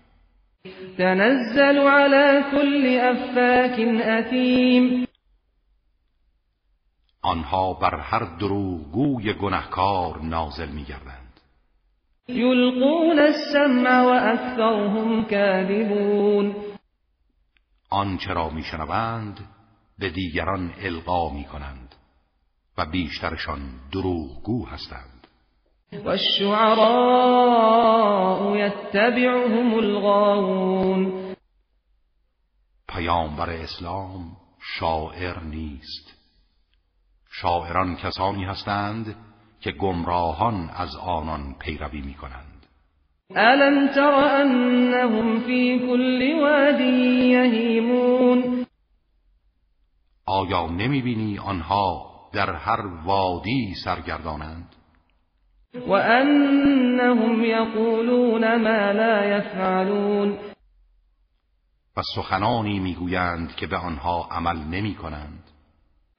تنزل 0.98 1.78
على 1.78 2.42
كل 2.50 2.98
افاك 3.02 3.80
اثیم 4.04 5.06
آنها 7.22 7.74
بر 7.74 8.00
هر 8.00 8.24
دروغگوی 8.40 9.32
گنهکار 9.32 10.20
نازل 10.22 10.68
می 10.68 10.84
گردند 10.84 11.27
یلقون 12.28 13.18
السمع 13.18 14.00
و 14.00 14.08
اکثرهم 14.08 15.24
کاذبون 15.24 16.56
آنچه 17.90 18.32
را 18.32 18.50
میشنوند 18.50 19.40
به 19.98 20.10
دیگران 20.10 20.74
القا 20.80 21.30
می 21.30 21.44
کنند 21.44 21.94
و 22.78 22.86
بیشترشان 22.86 23.60
دروغگو 23.92 24.66
هستند. 24.66 25.26
والشعراء 26.04 26.96
يتبعهم 28.56 29.74
الغاوون 29.74 31.34
پیامبر 32.88 33.50
اسلام 33.50 34.36
شاعر 34.78 35.40
نیست. 35.40 36.14
شاعران 37.30 37.96
کسانی 37.96 38.44
هستند 38.44 39.16
که 39.60 39.72
گمراهان 39.72 40.70
از 40.76 40.96
آنان 40.96 41.54
پیروی 41.58 42.00
می 42.00 42.14
کنند 42.14 42.66
الم 43.36 43.88
تر 43.88 44.14
انهم 44.14 45.40
فی 45.40 45.78
كل 45.78 46.40
واد 46.40 46.80
یهیمون 46.80 48.66
آیا 50.26 50.66
نمی 50.66 51.02
بینی 51.02 51.38
آنها 51.38 52.08
در 52.32 52.54
هر 52.54 52.86
وادی 53.04 53.74
سرگردانند؟ 53.84 54.74
وأنهم 55.88 57.44
يقولون 57.44 58.56
ما 58.56 58.92
لا 58.92 59.24
يفعلون. 59.24 60.38
و 61.96 62.02
سخنانی 62.14 62.78
می‌گویند 62.78 63.54
که 63.54 63.66
به 63.66 63.76
آنها 63.76 64.28
عمل 64.30 64.56
نمی 64.56 64.94
کنند 64.94 65.47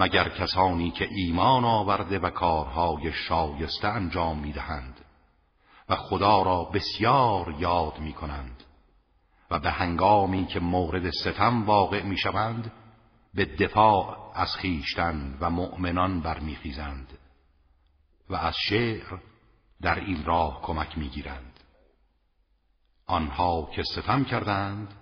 مگر 0.00 0.28
کسانی 0.28 0.90
که 0.90 1.08
ایمان 1.10 1.64
آورده 1.64 2.18
و 2.18 2.30
کارهای 2.30 3.12
شایسته 3.12 3.88
انجام 3.88 4.38
می‌دهند 4.38 5.04
و 5.88 5.96
خدا 5.96 6.42
را 6.42 6.64
بسیار 6.64 7.54
یاد 7.58 7.98
می 7.98 8.12
کنند 8.12 8.64
و 9.50 9.58
به 9.58 9.70
هنگامی 9.70 10.46
که 10.46 10.60
مورد 10.60 11.10
ستم 11.10 11.64
واقع 11.64 12.02
می 12.02 12.16
شوند 12.16 12.72
به 13.34 13.44
دفاع 13.44 14.32
از 14.34 14.56
خیشتن 14.56 15.38
و 15.40 15.50
مؤمنان 15.50 16.20
برمیخیزند 16.20 17.18
و 18.30 18.34
از 18.34 18.54
شعر 18.68 19.18
در 19.80 20.00
این 20.00 20.24
راه 20.24 20.62
کمک 20.62 20.98
می‌گیرند. 20.98 21.60
آنها 23.06 23.70
که 23.74 23.82
ستم 23.82 24.24
کردند 24.24 24.94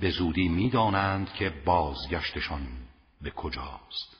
به 0.00 0.10
زودی 0.10 0.48
می‌دانند 0.48 1.32
که 1.32 1.50
بازگشتشان 1.64 2.66
به 3.20 3.30
کجاست. 3.30 4.17